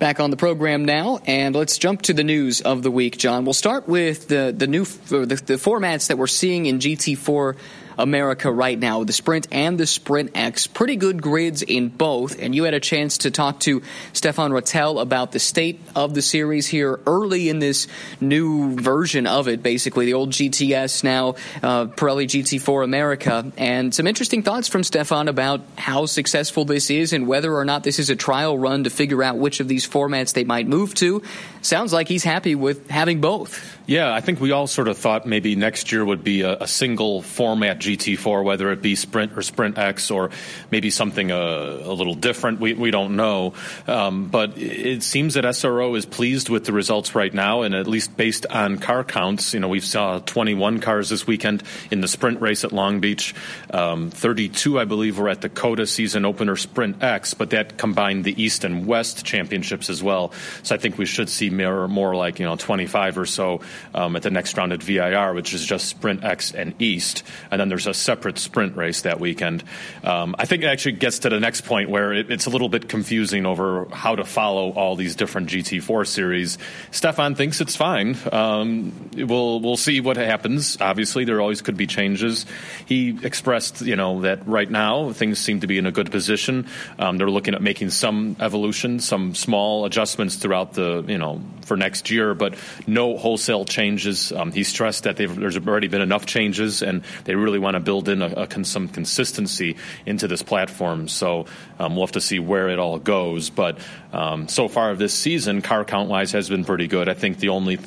Back 0.00 0.18
on 0.18 0.30
the 0.30 0.36
program 0.38 0.86
now, 0.86 1.20
and 1.26 1.54
let's 1.54 1.76
jump 1.76 2.00
to 2.02 2.14
the 2.14 2.24
news 2.24 2.62
of 2.62 2.82
the 2.82 2.90
week, 2.90 3.18
John. 3.18 3.44
We'll 3.44 3.52
start 3.52 3.86
with 3.86 4.28
the 4.28 4.50
the 4.56 4.66
new 4.66 4.86
the, 4.86 5.26
the 5.26 5.54
formats 5.56 6.08
that 6.08 6.16
we're 6.16 6.26
seeing 6.26 6.64
in 6.64 6.78
GT4 6.78 7.54
America 8.00 8.50
right 8.50 8.78
now, 8.78 9.04
the 9.04 9.12
Sprint 9.12 9.48
and 9.52 9.78
the 9.78 9.86
Sprint 9.86 10.32
X. 10.34 10.66
Pretty 10.66 10.96
good 10.96 11.22
grids 11.22 11.62
in 11.62 11.88
both. 11.88 12.40
And 12.40 12.54
you 12.54 12.64
had 12.64 12.74
a 12.74 12.80
chance 12.80 13.18
to 13.18 13.30
talk 13.30 13.60
to 13.60 13.82
Stefan 14.12 14.52
Ratel 14.52 15.00
about 15.00 15.32
the 15.32 15.38
state 15.38 15.80
of 15.94 16.14
the 16.14 16.22
series 16.22 16.66
here 16.66 17.00
early 17.06 17.48
in 17.48 17.58
this 17.58 17.86
new 18.20 18.74
version 18.76 19.26
of 19.26 19.48
it, 19.48 19.62
basically 19.62 20.06
the 20.06 20.14
old 20.14 20.30
GTS, 20.30 21.04
now 21.04 21.30
uh, 21.62 21.86
Pirelli 21.86 22.26
GT4 22.26 22.84
America. 22.84 23.52
And 23.56 23.94
some 23.94 24.06
interesting 24.06 24.42
thoughts 24.42 24.68
from 24.68 24.82
Stefan 24.82 25.28
about 25.28 25.60
how 25.76 26.06
successful 26.06 26.64
this 26.64 26.90
is 26.90 27.12
and 27.12 27.26
whether 27.26 27.54
or 27.54 27.64
not 27.64 27.84
this 27.84 27.98
is 27.98 28.10
a 28.10 28.16
trial 28.16 28.58
run 28.58 28.84
to 28.84 28.90
figure 28.90 29.22
out 29.22 29.38
which 29.38 29.60
of 29.60 29.68
these 29.68 29.86
formats 29.86 30.32
they 30.32 30.44
might 30.44 30.66
move 30.66 30.94
to. 30.94 31.22
Sounds 31.62 31.92
like 31.92 32.08
he's 32.08 32.24
happy 32.24 32.54
with 32.54 32.88
having 32.88 33.20
both. 33.20 33.78
Yeah, 33.86 34.14
I 34.14 34.20
think 34.20 34.40
we 34.40 34.52
all 34.52 34.66
sort 34.66 34.88
of 34.88 34.96
thought 34.98 35.26
maybe 35.26 35.56
next 35.56 35.90
year 35.90 36.04
would 36.04 36.22
be 36.22 36.42
a, 36.42 36.58
a 36.60 36.66
single 36.68 37.22
format 37.22 37.80
GT4, 37.96 38.44
whether 38.44 38.70
it 38.72 38.82
be 38.82 38.94
Sprint 38.94 39.36
or 39.36 39.42
Sprint 39.42 39.78
X 39.78 40.10
or 40.10 40.30
maybe 40.70 40.90
something 40.90 41.30
a, 41.30 41.36
uh, 41.36 41.82
a 41.84 41.92
little 41.92 42.14
different. 42.14 42.60
We, 42.60 42.74
we 42.74 42.90
don't 42.90 43.16
know. 43.16 43.54
Um, 43.86 44.28
but 44.28 44.56
it 44.58 45.02
seems 45.02 45.34
that 45.34 45.44
SRO 45.44 45.96
is 45.96 46.06
pleased 46.06 46.48
with 46.48 46.64
the 46.64 46.72
results 46.72 47.14
right 47.14 47.32
now, 47.32 47.62
and 47.62 47.74
at 47.74 47.86
least 47.86 48.16
based 48.16 48.46
on 48.46 48.78
car 48.78 49.04
counts, 49.04 49.54
you 49.54 49.60
know, 49.60 49.68
we've 49.68 49.84
saw 49.84 50.18
21 50.18 50.80
cars 50.80 51.08
this 51.08 51.26
weekend 51.26 51.62
in 51.90 52.00
the 52.00 52.08
Sprint 52.08 52.40
race 52.40 52.64
at 52.64 52.72
Long 52.72 53.00
Beach. 53.00 53.34
Um, 53.72 54.10
32, 54.10 54.78
I 54.78 54.84
believe, 54.84 55.18
were 55.18 55.28
at 55.28 55.40
the 55.40 55.48
COTA 55.48 55.86
season 55.86 56.24
opener 56.24 56.56
Sprint 56.56 57.02
X, 57.02 57.34
but 57.34 57.50
that 57.50 57.78
combined 57.78 58.24
the 58.24 58.40
East 58.40 58.64
and 58.64 58.86
West 58.86 59.24
championships 59.24 59.90
as 59.90 60.02
well. 60.02 60.32
So 60.62 60.74
I 60.74 60.78
think 60.78 60.98
we 60.98 61.06
should 61.06 61.28
see 61.28 61.50
more, 61.50 61.88
more 61.88 62.14
like, 62.14 62.38
you 62.38 62.46
know, 62.46 62.56
25 62.56 63.18
or 63.18 63.26
so 63.26 63.60
um, 63.94 64.16
at 64.16 64.22
the 64.22 64.30
next 64.30 64.56
round 64.56 64.72
at 64.72 64.82
VIR, 64.82 65.34
which 65.34 65.54
is 65.54 65.64
just 65.64 65.88
Sprint 65.88 66.24
X 66.24 66.52
and 66.52 66.74
East, 66.80 67.22
and 67.50 67.60
then 67.60 67.69
there's 67.70 67.86
a 67.86 67.94
separate 67.94 68.38
sprint 68.38 68.76
race 68.76 69.02
that 69.02 69.20
weekend. 69.20 69.64
Um, 70.04 70.34
I 70.38 70.46
think 70.46 70.62
it 70.62 70.66
actually 70.66 70.92
gets 70.92 71.20
to 71.20 71.28
the 71.28 71.40
next 71.40 71.62
point 71.62 71.90
where 71.90 72.12
it, 72.12 72.30
it's 72.30 72.46
a 72.46 72.50
little 72.50 72.68
bit 72.68 72.88
confusing 72.88 73.46
over 73.46 73.86
how 73.92 74.16
to 74.16 74.24
follow 74.24 74.72
all 74.72 74.96
these 74.96 75.16
different 75.16 75.48
GT4 75.48 76.06
series. 76.06 76.58
Stefan 76.90 77.34
thinks 77.34 77.60
it's 77.60 77.76
fine. 77.76 78.16
Um, 78.32 79.10
we'll 79.14 79.60
we'll 79.60 79.76
see 79.76 80.00
what 80.00 80.16
happens. 80.16 80.78
Obviously, 80.80 81.24
there 81.24 81.40
always 81.40 81.62
could 81.62 81.76
be 81.76 81.86
changes. 81.86 82.46
He 82.86 83.18
expressed, 83.22 83.82
you 83.82 83.96
know, 83.96 84.22
that 84.22 84.46
right 84.46 84.70
now 84.70 85.12
things 85.12 85.38
seem 85.38 85.60
to 85.60 85.66
be 85.66 85.78
in 85.78 85.86
a 85.86 85.92
good 85.92 86.10
position. 86.10 86.66
Um, 86.98 87.18
they're 87.18 87.30
looking 87.30 87.54
at 87.54 87.62
making 87.62 87.90
some 87.90 88.36
evolution, 88.40 89.00
some 89.00 89.34
small 89.34 89.84
adjustments 89.84 90.36
throughout 90.36 90.72
the, 90.74 91.04
you 91.06 91.18
know, 91.18 91.40
for 91.70 91.76
next 91.76 92.10
year, 92.10 92.34
but 92.34 92.56
no 92.88 93.16
wholesale 93.16 93.64
changes. 93.64 94.32
Um, 94.32 94.50
he 94.50 94.64
stressed 94.64 95.04
that 95.04 95.16
there's 95.16 95.56
already 95.56 95.86
been 95.86 96.00
enough 96.00 96.26
changes, 96.26 96.82
and 96.82 97.02
they 97.24 97.36
really 97.36 97.59
want 97.60 97.74
to 97.74 97.80
build 97.80 98.08
in 98.08 98.22
a, 98.22 98.46
a, 98.48 98.64
some 98.64 98.88
consistency 98.88 99.76
into 100.06 100.28
this 100.28 100.42
platform. 100.42 101.08
So 101.08 101.46
um, 101.78 101.94
we'll 101.94 102.06
have 102.06 102.12
to 102.12 102.20
see 102.20 102.38
where 102.38 102.68
it 102.68 102.78
all 102.78 102.98
goes. 102.98 103.50
But 103.50 103.78
um, 104.12 104.48
so 104.48 104.68
far 104.68 104.94
this 104.94 105.14
season, 105.14 105.62
car 105.62 105.84
count 105.84 106.08
wise, 106.08 106.32
has 106.32 106.48
been 106.48 106.64
pretty 106.64 106.88
good. 106.88 107.08
I 107.08 107.14
think 107.14 107.38
the 107.38 107.50
only 107.50 107.78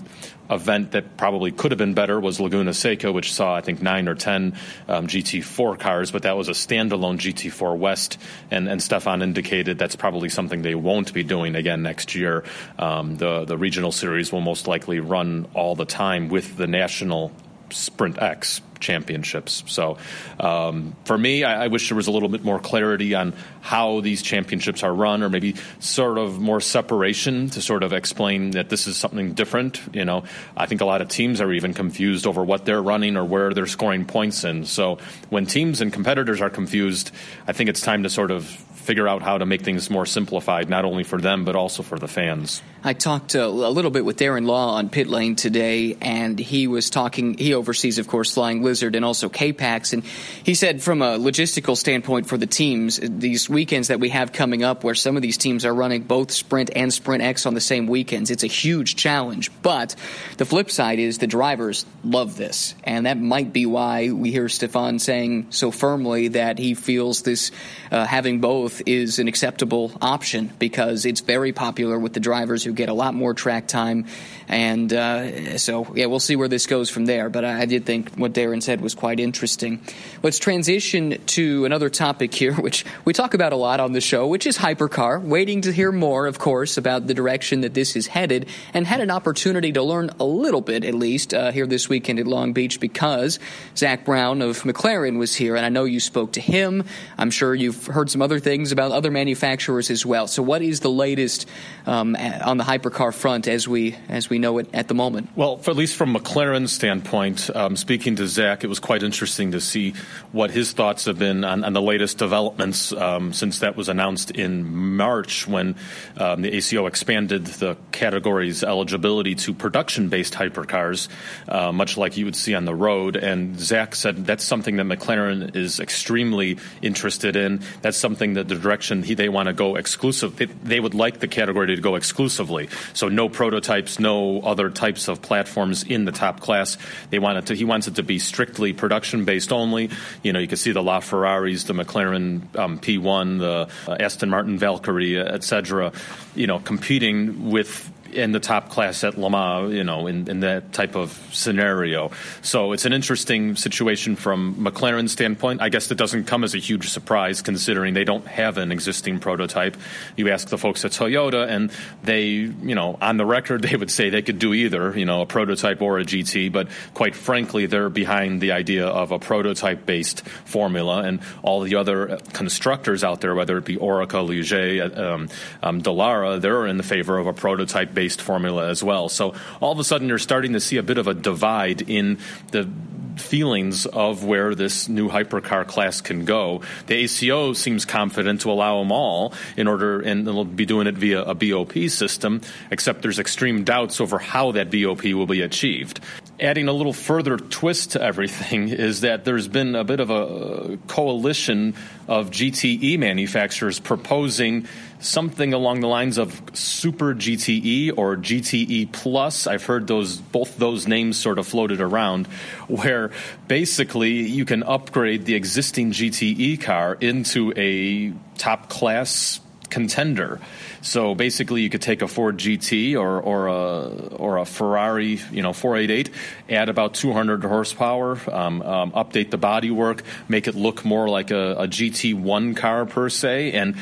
event 0.49 0.91
that 0.91 1.17
probably 1.17 1.51
could 1.51 1.71
have 1.71 1.77
been 1.77 1.93
better 1.93 2.19
was 2.19 2.39
Laguna 2.39 2.73
Seca, 2.73 3.11
which 3.11 3.33
saw 3.33 3.55
I 3.55 3.61
think 3.61 3.81
nine 3.81 4.07
or 4.07 4.15
ten 4.15 4.53
um, 4.87 5.07
GT4 5.07 5.79
cars, 5.79 6.11
but 6.11 6.23
that 6.23 6.37
was 6.37 6.49
a 6.49 6.51
standalone 6.51 7.17
GT4 7.17 7.77
West, 7.77 8.19
and, 8.51 8.67
and 8.67 8.81
Stefan 8.81 9.21
indicated 9.21 9.77
that's 9.77 9.95
probably 9.95 10.29
something 10.29 10.61
they 10.61 10.75
won't 10.75 11.13
be 11.13 11.23
doing 11.23 11.55
again 11.55 11.81
next 11.81 12.15
year. 12.15 12.43
Um, 12.77 13.17
the 13.17 13.45
the 13.45 13.57
regional 13.57 13.91
series 13.91 14.31
will 14.31 14.41
most 14.41 14.67
likely 14.67 14.99
run 14.99 15.47
all 15.53 15.75
the 15.75 15.85
time 15.85 16.29
with 16.29 16.57
the 16.57 16.67
national 16.67 17.31
Sprint 17.69 18.21
X 18.21 18.61
championships. 18.83 19.63
So 19.67 19.97
um, 20.39 20.95
for 21.05 21.17
me, 21.17 21.43
I, 21.43 21.65
I, 21.65 21.67
wish 21.67 21.89
there 21.89 21.95
was 21.95 22.07
a 22.07 22.11
little 22.11 22.29
bit 22.29 22.43
more 22.43 22.59
clarity 22.59 23.15
on 23.15 23.33
how 23.61 24.01
these 24.01 24.21
championships 24.21 24.83
are 24.83 24.93
run, 24.93 25.23
or 25.23 25.29
maybe 25.29 25.55
sort 25.79 26.17
of 26.17 26.39
more 26.39 26.61
separation 26.61 27.49
to 27.51 27.61
sort 27.61 27.81
of 27.81 27.93
explain 27.93 28.51
that 28.51 28.69
this 28.69 28.85
is 28.85 28.97
something 28.97 29.33
different. 29.33 29.81
You 29.93 30.05
know, 30.05 30.25
I 30.55 30.67
think 30.67 30.81
a 30.81 30.85
lot 30.85 31.01
of 31.01 31.07
teams 31.07 31.41
are 31.41 31.51
even 31.51 31.73
confused 31.73 32.27
over 32.27 32.43
what 32.43 32.65
they're 32.65 32.83
running 32.83 33.17
or 33.17 33.25
where 33.25 33.53
they're 33.53 33.65
scoring 33.65 34.05
points 34.05 34.43
in. 34.43 34.65
So 34.65 34.99
when 35.29 35.45
teams 35.45 35.81
and 35.81 35.91
competitors 35.91 36.41
are 36.41 36.49
confused, 36.49 37.11
I 37.47 37.53
think 37.53 37.69
it's 37.69 37.81
time 37.81 38.03
to 38.03 38.09
sort 38.09 38.31
of 38.31 38.45
figure 38.83 39.07
out 39.07 39.21
how 39.21 39.37
to 39.37 39.45
make 39.45 39.61
things 39.61 39.89
more 39.89 40.05
simplified, 40.05 40.69
not 40.69 40.85
only 40.85 41.03
for 41.03 41.19
them, 41.19 41.45
but 41.45 41.55
also 41.55 41.83
for 41.83 41.97
the 41.97 42.07
fans. 42.07 42.61
I 42.85 42.91
talked 42.91 43.33
a, 43.35 43.45
a 43.45 43.47
little 43.47 43.91
bit 43.91 44.03
with 44.03 44.17
Darren 44.17 44.45
Law 44.45 44.75
on 44.75 44.89
Pit 44.89 45.07
Lane 45.07 45.37
today, 45.37 45.95
and 46.01 46.37
he 46.37 46.67
was 46.67 46.89
talking, 46.89 47.37
he 47.37 47.53
oversees, 47.53 47.97
of 47.97 48.09
course, 48.09 48.33
Flying 48.33 48.61
Lizard 48.61 48.95
and 48.95 49.05
also 49.05 49.29
K-Pax, 49.29 49.93
and 49.93 50.03
he 50.03 50.53
said 50.53 50.83
from 50.83 51.01
a 51.01 51.17
logistical 51.17 51.77
standpoint 51.77 52.27
for 52.27 52.37
the 52.37 52.45
teams, 52.45 52.99
these 53.01 53.49
weekends 53.49 53.87
that 53.87 54.01
we 54.01 54.09
have 54.09 54.33
coming 54.33 54.63
up 54.63 54.83
where 54.83 54.95
some 54.95 55.15
of 55.15 55.21
these 55.21 55.37
teams 55.37 55.63
are 55.63 55.73
running 55.73 56.03
both 56.03 56.31
Sprint 56.31 56.71
and 56.75 56.93
Sprint 56.93 57.23
X 57.23 57.45
on 57.45 57.53
the 57.53 57.61
same 57.61 57.87
weekends, 57.87 58.29
it's 58.31 58.43
a 58.43 58.47
huge 58.47 58.97
challenge. 58.97 59.49
But 59.61 59.95
the 60.35 60.45
flip 60.45 60.69
side 60.69 60.99
is 60.99 61.19
the 61.19 61.27
drivers 61.27 61.85
love 62.03 62.35
this, 62.35 62.75
and 62.83 63.05
that 63.05 63.17
might 63.17 63.53
be 63.53 63.65
why 63.65 64.11
we 64.11 64.31
hear 64.31 64.49
Stefan 64.49 64.99
saying 64.99 65.47
so 65.51 65.71
firmly 65.71 66.29
that 66.29 66.59
he 66.59 66.73
feels 66.73 67.21
this 67.21 67.51
uh, 67.91 68.05
having 68.05 68.41
both 68.41 68.72
is 68.85 69.19
an 69.19 69.27
acceptable 69.27 69.91
option 70.01 70.51
because 70.59 71.05
it's 71.05 71.21
very 71.21 71.53
popular 71.53 71.99
with 71.99 72.13
the 72.13 72.19
drivers 72.19 72.63
who 72.63 72.73
get 72.73 72.89
a 72.89 72.93
lot 72.93 73.13
more 73.13 73.33
track 73.33 73.67
time. 73.67 74.05
And 74.47 74.91
uh, 74.91 75.57
so, 75.57 75.91
yeah, 75.95 76.07
we'll 76.07 76.19
see 76.19 76.35
where 76.35 76.47
this 76.47 76.67
goes 76.67 76.89
from 76.89 77.05
there. 77.05 77.29
But 77.29 77.45
I, 77.45 77.61
I 77.61 77.65
did 77.65 77.85
think 77.85 78.15
what 78.15 78.33
Darren 78.33 78.61
said 78.61 78.81
was 78.81 78.95
quite 78.95 79.19
interesting. 79.19 79.81
Let's 80.21 80.39
transition 80.39 81.21
to 81.27 81.65
another 81.65 81.89
topic 81.89 82.33
here, 82.33 82.53
which 82.61 82.85
we 83.05 83.13
talk 83.13 83.33
about 83.33 83.53
a 83.53 83.57
lot 83.57 83.79
on 83.79 83.91
the 83.91 84.01
show, 84.01 84.27
which 84.27 84.45
is 84.47 84.57
hypercar. 84.57 85.21
Waiting 85.21 85.61
to 85.61 85.71
hear 85.71 85.91
more, 85.91 86.27
of 86.27 86.39
course, 86.39 86.77
about 86.77 87.07
the 87.07 87.13
direction 87.13 87.61
that 87.61 87.73
this 87.73 87.95
is 87.95 88.07
headed, 88.07 88.47
and 88.73 88.85
had 88.85 89.01
an 89.01 89.11
opportunity 89.11 89.71
to 89.71 89.83
learn 89.83 90.09
a 90.19 90.23
little 90.23 90.61
bit, 90.61 90.83
at 90.85 90.93
least, 90.93 91.33
uh, 91.33 91.51
here 91.51 91.67
this 91.67 91.89
weekend 91.89 92.19
at 92.19 92.27
Long 92.27 92.53
Beach 92.53 92.79
because 92.79 93.39
Zak 93.75 94.05
Brown 94.05 94.41
of 94.41 94.61
McLaren 94.63 95.17
was 95.17 95.35
here, 95.35 95.55
and 95.55 95.65
I 95.65 95.69
know 95.69 95.85
you 95.85 95.99
spoke 95.99 96.33
to 96.33 96.41
him. 96.41 96.83
I'm 97.17 97.31
sure 97.31 97.53
you've 97.55 97.87
heard 97.87 98.09
some 98.09 98.21
other 98.21 98.39
things 98.39 98.62
about 98.71 98.91
other 98.91 99.11
manufacturers 99.11 99.89
as 99.89 100.05
well. 100.05 100.27
So, 100.27 100.41
what 100.43 100.61
is 100.61 100.79
the 100.79 100.89
latest 100.89 101.47
um, 101.85 102.15
on 102.15 102.57
the 102.57 102.63
hypercar 102.63 103.13
front 103.13 103.47
as 103.47 103.67
we 103.67 103.95
as 104.09 104.29
we 104.29 104.39
know 104.39 104.57
it 104.57 104.69
at 104.73 104.87
the 104.87 104.93
moment? 104.93 105.29
Well, 105.35 105.59
at 105.67 105.75
least 105.75 105.95
from 105.95 106.15
McLaren's 106.15 106.71
standpoint, 106.71 107.49
um, 107.55 107.75
speaking 107.75 108.15
to 108.17 108.27
Zak, 108.27 108.63
it 108.63 108.67
was 108.67 108.79
quite 108.79 109.03
interesting 109.03 109.51
to 109.51 109.61
see 109.61 109.93
what 110.31 110.51
his 110.51 110.71
thoughts 110.71 111.05
have 111.05 111.19
been 111.19 111.43
on, 111.43 111.63
on 111.63 111.73
the 111.73 111.81
latest 111.81 112.17
developments 112.17 112.91
um, 112.93 113.33
since 113.33 113.59
that 113.59 113.75
was 113.75 113.89
announced 113.89 114.31
in 114.31 114.95
March 114.95 115.47
when 115.47 115.75
um, 116.17 116.41
the 116.41 116.53
ACO 116.55 116.85
expanded 116.85 117.45
the 117.45 117.77
category's 117.91 118.63
eligibility 118.63 119.35
to 119.35 119.53
production-based 119.53 120.33
hypercars, 120.33 121.07
uh, 121.47 121.71
much 121.71 121.97
like 121.97 122.17
you 122.17 122.25
would 122.25 122.35
see 122.35 122.55
on 122.55 122.65
the 122.65 122.75
road. 122.75 123.15
And 123.15 123.59
Zach 123.59 123.95
said 123.95 124.25
that's 124.25 124.43
something 124.43 124.77
that 124.77 124.85
McLaren 124.85 125.55
is 125.55 125.79
extremely 125.79 126.57
interested 126.81 127.35
in. 127.35 127.61
That's 127.81 127.97
something 127.97 128.33
that 128.33 128.47
the 128.53 128.59
direction 128.59 129.03
he, 129.03 129.13
they 129.13 129.29
want 129.29 129.47
to 129.47 129.53
go 129.53 129.75
exclusive. 129.75 130.35
They, 130.35 130.45
they 130.45 130.79
would 130.79 130.93
like 130.93 131.19
the 131.19 131.27
category 131.27 131.75
to 131.75 131.81
go 131.81 131.95
exclusively. 131.95 132.69
So 132.93 133.09
no 133.09 133.29
prototypes, 133.29 133.99
no 133.99 134.41
other 134.41 134.69
types 134.69 135.07
of 135.07 135.21
platforms 135.21 135.83
in 135.83 136.05
the 136.05 136.11
top 136.11 136.39
class. 136.39 136.77
They 137.09 137.19
want 137.19 137.37
it 137.37 137.45
to. 137.47 137.55
He 137.55 137.65
wants 137.65 137.87
it 137.87 137.95
to 137.95 138.03
be 138.03 138.19
strictly 138.19 138.73
production 138.73 139.25
based 139.25 139.51
only. 139.51 139.89
You 140.21 140.33
know, 140.33 140.39
you 140.39 140.47
can 140.47 140.57
see 140.57 140.71
the 140.71 140.83
LaFerraris, 140.83 141.65
the 141.65 141.73
McLaren 141.73 142.55
um, 142.57 142.79
P1, 142.79 143.39
the 143.39 143.91
uh, 143.91 143.97
Aston 143.99 144.29
Martin 144.29 144.57
Valkyrie, 144.57 145.19
etc. 145.19 145.91
You 146.35 146.47
know, 146.47 146.59
competing 146.59 147.49
with 147.49 147.91
in 148.13 148.31
the 148.31 148.39
top 148.39 148.69
class 148.69 149.03
at 149.03 149.17
Le 149.17 149.29
Mans, 149.29 149.73
you 149.73 149.83
know, 149.83 150.07
in, 150.07 150.29
in 150.29 150.39
that 150.41 150.73
type 150.73 150.95
of 150.95 151.11
scenario. 151.31 152.11
So 152.41 152.71
it's 152.71 152.85
an 152.85 152.93
interesting 152.93 153.55
situation 153.55 154.15
from 154.15 154.55
McLaren's 154.55 155.11
standpoint. 155.11 155.61
I 155.61 155.69
guess 155.69 155.89
it 155.91 155.97
doesn't 155.97 156.25
come 156.25 156.43
as 156.43 156.53
a 156.55 156.59
huge 156.59 156.89
surprise 156.89 157.41
considering 157.41 157.93
they 157.93 158.03
don't 158.03 158.25
have 158.27 158.57
an 158.57 158.71
existing 158.71 159.19
prototype. 159.19 159.77
You 160.15 160.29
ask 160.29 160.49
the 160.49 160.57
folks 160.57 160.85
at 160.85 160.91
Toyota, 160.91 161.47
and 161.47 161.71
they, 162.03 162.23
you 162.23 162.75
know, 162.75 162.97
on 163.01 163.17
the 163.17 163.25
record, 163.25 163.61
they 163.63 163.75
would 163.75 163.91
say 163.91 164.09
they 164.09 164.21
could 164.21 164.39
do 164.39 164.53
either, 164.53 164.97
you 164.97 165.05
know, 165.05 165.21
a 165.21 165.25
prototype 165.25 165.81
or 165.81 165.99
a 165.99 166.03
GT, 166.03 166.51
but 166.51 166.67
quite 166.93 167.15
frankly, 167.15 167.65
they're 167.65 167.89
behind 167.89 168.41
the 168.41 168.51
idea 168.51 168.85
of 168.85 169.11
a 169.11 169.19
prototype 169.19 169.85
based 169.85 170.21
formula, 170.45 171.03
and 171.03 171.19
all 171.41 171.61
the 171.61 171.75
other 171.75 172.19
constructors 172.33 173.03
out 173.03 173.21
there, 173.21 173.35
whether 173.35 173.57
it 173.57 173.65
be 173.65 173.77
Oreca, 173.77 174.25
Ligier, 174.25 174.97
um, 174.97 175.29
um, 175.61 175.81
Dallara, 175.81 176.39
they're 176.39 176.67
in 176.67 176.77
the 176.77 176.83
favor 176.83 177.17
of 177.17 177.27
a 177.27 177.33
prototype 177.33 177.93
based 177.93 178.02
based 178.03 178.21
formula 178.21 178.67
as 178.67 178.83
well. 178.83 179.07
So 179.07 179.33
all 179.61 179.71
of 179.71 179.79
a 179.79 179.83
sudden, 179.85 180.09
you're 180.09 180.17
starting 180.17 180.51
to 180.53 180.59
see 180.59 180.75
a 180.75 180.83
bit 180.83 180.97
of 180.97 181.07
a 181.07 181.13
divide 181.13 181.89
in 181.89 182.17
the 182.51 182.67
feelings 183.15 183.85
of 183.85 184.25
where 184.25 184.53
this 184.55 184.89
new 184.89 185.07
hypercar 185.07 185.65
class 185.65 186.01
can 186.01 186.25
go. 186.25 186.59
The 186.87 186.95
ACO 186.95 187.53
seems 187.53 187.85
confident 187.85 188.41
to 188.41 188.51
allow 188.51 188.79
them 188.79 188.91
all 188.91 189.33
in 189.55 189.69
order, 189.69 190.01
and 190.01 190.27
they'll 190.27 190.43
be 190.43 190.65
doing 190.65 190.87
it 190.87 190.95
via 190.95 191.23
a 191.23 191.33
BOP 191.33 191.87
system, 191.87 192.41
except 192.71 193.03
there's 193.03 193.19
extreme 193.19 193.63
doubts 193.63 194.01
over 194.01 194.19
how 194.19 194.51
that 194.51 194.69
BOP 194.69 195.05
will 195.05 195.25
be 195.25 195.39
achieved. 195.39 196.01
Adding 196.39 196.67
a 196.67 196.73
little 196.73 196.93
further 196.93 197.37
twist 197.37 197.91
to 197.91 198.01
everything 198.01 198.69
is 198.69 199.01
that 199.01 199.25
there's 199.25 199.47
been 199.47 199.75
a 199.75 199.83
bit 199.83 199.99
of 199.99 200.09
a 200.09 200.77
coalition 200.87 201.75
of 202.07 202.31
GTE 202.31 202.97
manufacturers 202.99 203.79
proposing 203.79 204.67
something 204.99 205.53
along 205.53 205.81
the 205.81 205.87
lines 205.87 206.17
of 206.17 206.41
Super 206.53 207.13
GTE 207.13 207.97
or 207.97 208.17
GTE 208.17 208.91
Plus. 208.91 209.47
I've 209.47 209.65
heard 209.65 209.87
those 209.87 210.17
both 210.17 210.57
those 210.57 210.87
names 210.87 211.17
sort 211.17 211.39
of 211.39 211.47
floated 211.47 211.81
around, 211.81 212.27
where 212.67 213.11
basically 213.47 214.11
you 214.11 214.45
can 214.45 214.63
upgrade 214.63 215.25
the 215.25 215.35
existing 215.35 215.91
GTE 215.91 216.61
car 216.61 216.95
into 216.95 217.53
a 217.55 218.13
top 218.37 218.69
class 218.69 219.39
contender. 219.73 220.39
So 220.81 221.15
basically, 221.15 221.61
you 221.63 221.69
could 221.69 221.81
take 221.81 222.03
a 222.03 222.07
Ford 222.07 222.37
GT 222.37 222.95
or 222.95 223.19
or 223.19 223.47
a 223.47 223.87
or 224.15 224.37
a 224.37 224.45
Ferrari, 224.45 225.19
you 225.31 225.41
know, 225.41 225.51
488, 225.51 226.11
add 226.49 226.69
about 226.69 226.93
200 226.93 227.43
horsepower, 227.43 228.19
um, 228.31 228.61
um, 228.61 228.91
update 228.91 229.31
the 229.31 229.39
bodywork, 229.39 230.01
make 230.29 230.47
it 230.47 230.53
look 230.53 230.85
more 230.85 231.09
like 231.09 231.31
a, 231.31 231.55
a 231.63 231.67
GT1 231.67 232.55
car 232.55 232.85
per 232.85 233.09
se, 233.09 233.51
and 233.53 233.75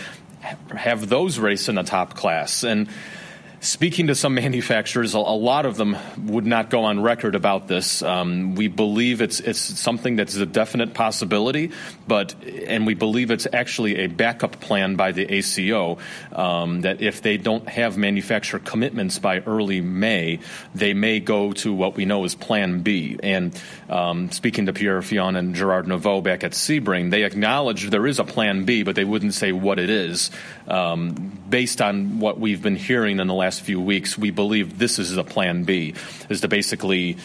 have 0.75 1.09
those 1.09 1.37
race 1.37 1.67
in 1.67 1.75
the 1.75 1.83
top 1.83 2.15
class 2.15 2.63
and 2.63 2.87
Speaking 3.63 4.07
to 4.07 4.15
some 4.15 4.33
manufacturers, 4.33 5.13
a, 5.13 5.19
lot 5.19 5.67
of 5.67 5.77
them 5.77 5.95
would 6.17 6.47
not 6.47 6.71
go 6.71 6.85
on 6.85 6.99
record 6.99 7.35
about 7.35 7.67
this. 7.67 8.01
Um, 8.01 8.55
we 8.55 8.67
believe 8.67 9.21
it's 9.21 9.39
it's 9.39 9.59
something 9.59 10.15
that's 10.15 10.35
a 10.35 10.47
definite 10.47 10.95
possibility, 10.95 11.69
but 12.07 12.33
and 12.43 12.87
we 12.87 12.95
believe 12.95 13.29
it's 13.29 13.45
actually 13.53 13.97
a 13.97 14.07
backup 14.07 14.59
plan 14.61 14.95
by 14.95 15.11
the 15.11 15.31
ACO 15.31 15.99
um, 16.31 16.81
that 16.81 17.03
if 17.03 17.21
they 17.21 17.37
don't 17.37 17.69
have 17.69 17.97
manufacturer 17.97 18.59
commitments 18.59 19.19
by 19.19 19.41
early 19.41 19.79
May, 19.79 20.39
they 20.73 20.95
may 20.95 21.19
go 21.19 21.53
to 21.53 21.71
what 21.71 21.95
we 21.95 22.05
know 22.05 22.23
as 22.23 22.33
Plan 22.33 22.81
B. 22.81 23.19
And 23.21 23.55
um, 23.89 24.31
speaking 24.31 24.65
to 24.65 24.73
Pierre 24.73 25.03
Fillon 25.03 25.35
and 25.35 25.53
Gerard 25.53 25.85
Neveu 25.85 26.23
back 26.23 26.43
at 26.43 26.53
Sebring, 26.53 27.11
they 27.11 27.25
acknowledge 27.25 27.91
there 27.91 28.07
is 28.07 28.17
a 28.17 28.23
Plan 28.23 28.65
B, 28.65 28.81
but 28.81 28.95
they 28.95 29.05
wouldn't 29.05 29.35
say 29.35 29.51
what 29.51 29.77
it 29.77 29.91
is. 29.91 30.31
Um, 30.67 31.37
based 31.47 31.79
on 31.79 32.19
what 32.19 32.39
we've 32.39 32.61
been 32.61 32.77
hearing 32.77 33.19
in 33.19 33.27
the 33.27 33.33
last 33.33 33.50
few 33.59 33.81
weeks, 33.81 34.17
we 34.17 34.31
believe 34.31 34.77
this 34.77 34.99
is 34.99 35.17
a 35.17 35.23
plan 35.23 35.63
B, 35.63 35.95
is 36.29 36.41
to 36.41 36.47
basically 36.47 37.17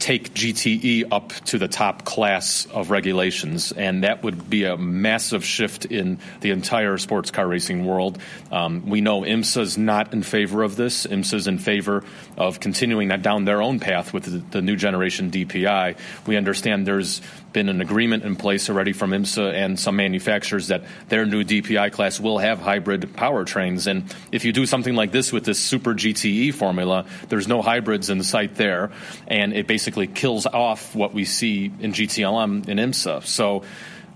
take 0.00 0.32
GTE 0.32 1.12
up 1.12 1.28
to 1.44 1.58
the 1.58 1.68
top 1.68 2.04
class 2.04 2.66
of 2.72 2.90
regulations, 2.90 3.70
and 3.70 4.02
that 4.02 4.22
would 4.24 4.48
be 4.48 4.64
a 4.64 4.76
massive 4.76 5.44
shift 5.44 5.84
in 5.84 6.18
the 6.40 6.50
entire 6.50 6.96
sports 6.96 7.30
car 7.30 7.46
racing 7.46 7.84
world. 7.84 8.18
Um, 8.50 8.88
we 8.88 9.02
know 9.02 9.20
IMSA 9.20 9.60
is 9.60 9.78
not 9.78 10.14
in 10.14 10.22
favor 10.22 10.62
of 10.62 10.74
this. 10.74 11.06
IMSA 11.06 11.34
is 11.34 11.46
in 11.46 11.58
favor 11.58 12.02
of 12.38 12.60
continuing 12.60 13.08
that 13.08 13.20
down 13.22 13.44
their 13.44 13.60
own 13.60 13.78
path 13.78 14.14
with 14.14 14.24
the, 14.24 14.38
the 14.38 14.62
new 14.62 14.74
generation 14.74 15.30
DPI. 15.30 15.96
We 16.26 16.36
understand 16.36 16.86
there's 16.86 17.20
been 17.52 17.68
an 17.68 17.80
agreement 17.80 18.24
in 18.24 18.36
place 18.36 18.70
already 18.70 18.92
from 18.92 19.10
IMSA 19.10 19.52
and 19.52 19.78
some 19.78 19.96
manufacturers 19.96 20.68
that 20.68 20.84
their 21.08 21.26
new 21.26 21.44
DPI 21.44 21.92
class 21.92 22.20
will 22.20 22.38
have 22.38 22.60
hybrid 22.60 23.02
powertrains. 23.14 23.86
And 23.86 24.14
if 24.32 24.44
you 24.44 24.52
do 24.52 24.66
something 24.66 24.94
like 24.94 25.12
this 25.12 25.32
with 25.32 25.44
this 25.44 25.58
Super 25.58 25.94
GTE 25.94 26.54
formula, 26.54 27.06
there's 27.28 27.48
no 27.48 27.62
hybrids 27.62 28.10
in 28.10 28.22
sight 28.22 28.54
there, 28.56 28.90
and 29.26 29.52
it 29.52 29.66
basically 29.66 30.06
kills 30.06 30.46
off 30.46 30.94
what 30.94 31.12
we 31.12 31.24
see 31.24 31.72
in 31.80 31.92
GTLM 31.92 32.68
in 32.68 32.78
IMSA. 32.78 33.24
So, 33.26 33.64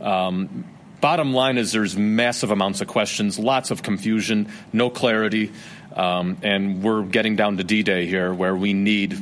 um, 0.01 0.65
bottom 1.01 1.35
line 1.35 1.59
is 1.59 1.73
there's 1.73 1.97
massive 1.97 2.51
amounts 2.51 2.81
of 2.81 2.89
questions, 2.89 3.39
lots 3.39 3.71
of 3.71 3.83
confusion, 3.83 4.51
no 4.73 4.91
clarity, 4.91 5.53
um, 5.95 6.39
and 6.43 6.83
we're 6.83 7.03
getting 7.03 7.37
down 7.37 7.57
to 7.57 7.65
D-Day 7.65 8.07
here, 8.07 8.33
where 8.33 8.57
we 8.57 8.73
need 8.73 9.17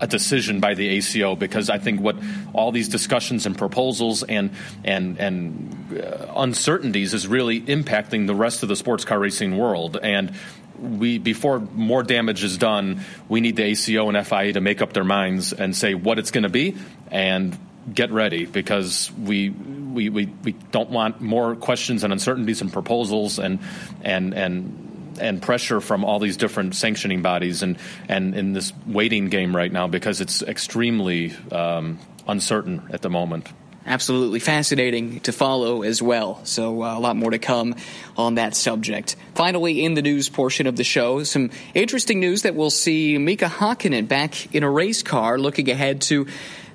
a 0.00 0.06
decision 0.06 0.60
by 0.60 0.74
the 0.74 0.88
ACO 0.88 1.36
because 1.36 1.70
I 1.70 1.78
think 1.78 2.00
what 2.00 2.16
all 2.52 2.72
these 2.72 2.88
discussions 2.88 3.46
and 3.46 3.56
proposals 3.56 4.22
and 4.22 4.50
and 4.84 5.18
and 5.18 6.00
uh, 6.02 6.32
uncertainties 6.36 7.14
is 7.14 7.26
really 7.26 7.60
impacting 7.60 8.26
the 8.26 8.34
rest 8.34 8.62
of 8.62 8.68
the 8.68 8.76
sports 8.76 9.04
car 9.04 9.18
racing 9.18 9.56
world. 9.56 9.98
And 10.02 10.32
we 10.78 11.18
before 11.18 11.60
more 11.60 12.02
damage 12.02 12.42
is 12.42 12.56
done, 12.56 13.02
we 13.28 13.40
need 13.40 13.56
the 13.56 13.64
ACO 13.64 14.08
and 14.08 14.26
FIA 14.26 14.54
to 14.54 14.60
make 14.60 14.82
up 14.82 14.92
their 14.92 15.04
minds 15.04 15.52
and 15.52 15.76
say 15.76 15.94
what 15.94 16.18
it's 16.18 16.30
going 16.30 16.44
to 16.44 16.48
be 16.48 16.76
and 17.10 17.58
get 17.92 18.12
ready 18.12 18.46
because 18.46 19.10
we, 19.12 19.50
we 19.50 20.08
we 20.08 20.26
we 20.44 20.52
don't 20.70 20.90
want 20.90 21.20
more 21.20 21.56
questions 21.56 22.04
and 22.04 22.12
uncertainties 22.12 22.60
and 22.60 22.72
proposals 22.72 23.38
and 23.38 23.58
and 24.02 24.34
and 24.34 24.89
and 25.20 25.40
pressure 25.42 25.80
from 25.80 26.04
all 26.04 26.18
these 26.18 26.36
different 26.36 26.74
sanctioning 26.74 27.22
bodies 27.22 27.62
and 27.62 27.78
and 28.08 28.34
in 28.34 28.52
this 28.52 28.72
waiting 28.86 29.28
game 29.28 29.54
right 29.54 29.72
now 29.72 29.86
because 29.86 30.20
it's 30.20 30.42
extremely 30.42 31.34
um, 31.52 31.98
uncertain 32.26 32.88
at 32.90 33.02
the 33.02 33.10
moment 33.10 33.48
absolutely 33.86 34.40
fascinating 34.40 35.20
to 35.20 35.32
follow 35.32 35.82
as 35.82 36.02
well. 36.02 36.40
So, 36.44 36.82
uh, 36.82 36.98
a 36.98 37.00
lot 37.00 37.16
more 37.16 37.30
to 37.30 37.38
come 37.38 37.74
on 38.16 38.34
that 38.34 38.54
subject. 38.54 39.16
Finally, 39.34 39.84
in 39.84 39.94
the 39.94 40.02
news 40.02 40.28
portion 40.28 40.66
of 40.66 40.76
the 40.76 40.84
show, 40.84 41.24
some 41.24 41.50
interesting 41.74 42.20
news 42.20 42.42
that 42.42 42.54
we'll 42.54 42.70
see 42.70 43.16
Mika 43.18 43.46
Hakkinen 43.46 44.06
back 44.06 44.54
in 44.54 44.62
a 44.62 44.70
race 44.70 45.02
car 45.02 45.38
looking 45.38 45.70
ahead 45.70 46.02
to 46.02 46.26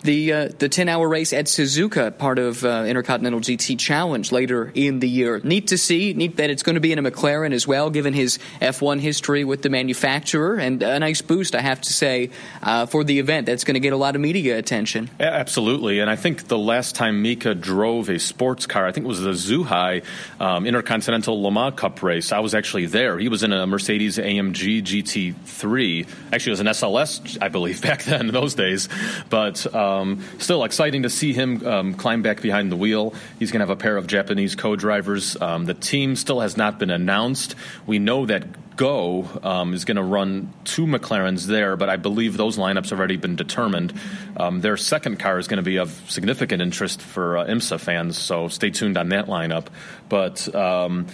the 0.06 0.32
uh, 0.32 0.50
the 0.60 0.70
10 0.70 0.88
hour 0.88 1.08
race 1.08 1.34
at 1.34 1.46
Suzuka, 1.46 2.18
part 2.18 2.40
of 2.40 2.64
uh, 2.64 2.86
Intercontinental 2.88 3.42
GT 3.42 3.78
Challenge 3.78 4.32
later 4.32 4.72
in 4.74 5.00
the 5.00 5.10
year. 5.10 5.42
Neat 5.44 5.68
to 5.68 5.78
see. 5.78 6.14
Neat 6.14 6.38
that 6.38 6.50
it's 6.50 6.64
going 6.64 6.76
to 6.76 6.80
be 6.80 6.92
in 6.92 7.00
a 7.00 7.04
McLaren 7.04 7.52
as 7.52 7.68
well, 7.68 7.90
given 7.90 8.14
his 8.14 8.38
F1 8.62 9.00
history 9.00 9.44
with 9.44 9.64
the 9.64 9.70
manufacturer, 9.70 10.56
and 10.56 10.82
a 10.84 11.00
nice 11.00 11.22
boost, 11.22 11.56
I 11.56 11.62
have 11.62 11.82
to 11.82 11.92
say, 11.92 12.30
uh, 12.62 12.86
for 12.86 13.04
the 13.04 13.20
event. 13.20 13.48
That's 13.48 13.64
going 13.64 13.74
to 13.74 13.80
get 13.80 13.94
a 13.94 13.98
lot 13.98 14.16
of 14.16 14.22
media 14.22 14.58
attention. 14.58 15.10
Absolutely, 15.20 16.00
and 16.00 16.10
I 16.10 16.16
think 16.16 16.48
the 16.48 16.58
last 16.58 16.96
time 16.96 17.22
Mika 17.22 17.56
drove 17.56 18.10
a 18.10 18.20
sports 18.20 18.68
car, 18.68 18.88
I 18.88 18.92
think 18.92 19.06
it 19.06 19.10
was 19.10 19.22
the 19.22 19.32
Zhuhai 19.32 20.04
um, 20.40 20.66
Intercontinental 20.66 21.42
Le 21.42 21.52
Mans 21.52 21.76
Cup 21.76 22.04
race. 22.04 22.32
I 22.32 22.40
was 22.40 22.54
actually 22.54 22.86
there. 22.86 23.18
He 23.18 23.28
was 23.28 23.44
in 23.44 23.52
a 23.52 23.66
Mercedes 23.66 24.18
AMG 24.18 24.84
GT3. 24.84 26.08
Actually, 26.32 26.50
it 26.50 26.54
was 26.54 26.60
an 26.60 26.68
SLS, 26.68 27.38
I 27.42 27.50
believe, 27.50 27.82
back 27.90 28.04
then 28.04 28.28
those 28.28 28.54
days, 28.54 28.88
but. 29.30 29.66
Um, 29.74 29.95
um, 30.02 30.24
still 30.40 30.64
exciting 30.64 31.04
to 31.04 31.10
see 31.10 31.34
him 31.34 31.66
um, 31.66 31.94
climb 31.94 32.22
back 32.22 32.42
behind 32.42 32.72
the 32.72 32.76
wheel. 32.76 33.14
He's 33.40 33.52
going 33.52 33.60
to 33.60 33.68
have 33.68 33.78
a 33.78 33.82
pair 33.82 33.98
of 33.98 34.08
Japanese 34.08 34.56
co-drivers. 34.56 35.40
Um, 35.42 35.66
the 35.66 35.74
team 35.74 36.16
still 36.16 36.40
has 36.42 36.58
not 36.58 36.80
been 36.80 36.90
announced. 36.90 37.56
We 37.86 38.00
know 38.00 38.26
that 38.26 38.46
Go 38.76 39.30
um, 39.42 39.74
is 39.74 39.86
going 39.86 39.96
to 39.96 40.04
run 40.04 40.52
two 40.66 40.86
McLarens 40.86 41.46
there, 41.46 41.78
but 41.78 41.90
I 41.90 41.96
believe 41.96 42.36
those 42.36 42.58
lineups 42.58 42.90
have 42.90 43.00
already 43.00 43.16
been 43.16 43.38
determined. 43.38 43.94
Um, 44.36 44.60
their 44.60 44.76
second 44.76 45.18
car 45.18 45.40
is 45.40 45.48
going 45.48 45.58
to 45.58 45.64
be 45.64 45.78
of 45.78 45.92
significant 46.10 46.62
interest 46.62 47.02
for 47.02 47.38
uh, 47.38 47.46
IMSA 47.46 47.80
fans, 47.80 48.18
so 48.18 48.50
stay 48.50 48.72
tuned 48.72 48.98
on 48.98 49.10
that 49.10 49.28
lineup. 49.28 49.68
But 50.10 50.54
um, 50.54 51.08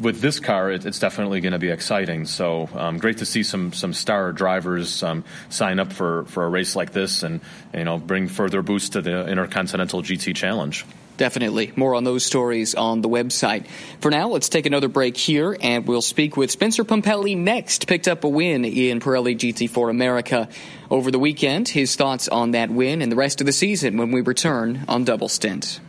with 0.00 0.20
this 0.20 0.40
car, 0.40 0.70
it, 0.70 0.86
it's 0.86 0.98
definitely 0.98 1.40
going 1.40 1.52
to 1.52 1.58
be 1.58 1.70
exciting. 1.70 2.26
So 2.26 2.68
um, 2.74 2.98
great 2.98 3.18
to 3.18 3.26
see 3.26 3.42
some 3.42 3.72
some 3.72 3.92
star 3.92 4.32
drivers 4.32 5.02
um, 5.02 5.24
sign 5.48 5.78
up 5.78 5.92
for, 5.92 6.24
for 6.24 6.44
a 6.44 6.48
race 6.48 6.76
like 6.76 6.92
this, 6.92 7.22
and 7.22 7.40
you 7.74 7.84
know 7.84 7.98
bring 7.98 8.28
further 8.28 8.62
boost 8.62 8.92
to 8.92 9.02
the 9.02 9.26
Intercontinental 9.26 10.02
GT 10.02 10.34
Challenge. 10.34 10.84
Definitely. 11.16 11.72
More 11.74 11.96
on 11.96 12.04
those 12.04 12.24
stories 12.24 12.76
on 12.76 13.00
the 13.00 13.08
website. 13.08 13.66
For 14.00 14.08
now, 14.08 14.28
let's 14.28 14.48
take 14.48 14.66
another 14.66 14.86
break 14.86 15.16
here, 15.16 15.56
and 15.60 15.84
we'll 15.84 16.00
speak 16.00 16.36
with 16.36 16.48
Spencer 16.48 16.84
Pumpelly 16.84 17.36
next. 17.36 17.88
Picked 17.88 18.06
up 18.06 18.22
a 18.22 18.28
win 18.28 18.64
in 18.64 19.00
Pirelli 19.00 19.36
GT4 19.36 19.90
America 19.90 20.48
over 20.92 21.10
the 21.10 21.18
weekend. 21.18 21.68
His 21.68 21.96
thoughts 21.96 22.28
on 22.28 22.52
that 22.52 22.70
win 22.70 23.02
and 23.02 23.10
the 23.10 23.16
rest 23.16 23.40
of 23.40 23.46
the 23.46 23.52
season 23.52 23.96
when 23.96 24.12
we 24.12 24.20
return 24.20 24.84
on 24.86 25.02
Double 25.02 25.28
Stint. 25.28 25.80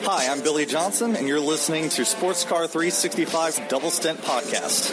Hi, 0.00 0.26
I'm 0.28 0.42
Billy 0.42 0.66
Johnson, 0.66 1.14
and 1.14 1.28
you're 1.28 1.38
listening 1.38 1.88
to 1.90 2.04
Sports 2.04 2.44
Car 2.44 2.64
365's 2.64 3.60
Double 3.68 3.90
Stint 3.90 4.18
Podcast. 4.22 4.90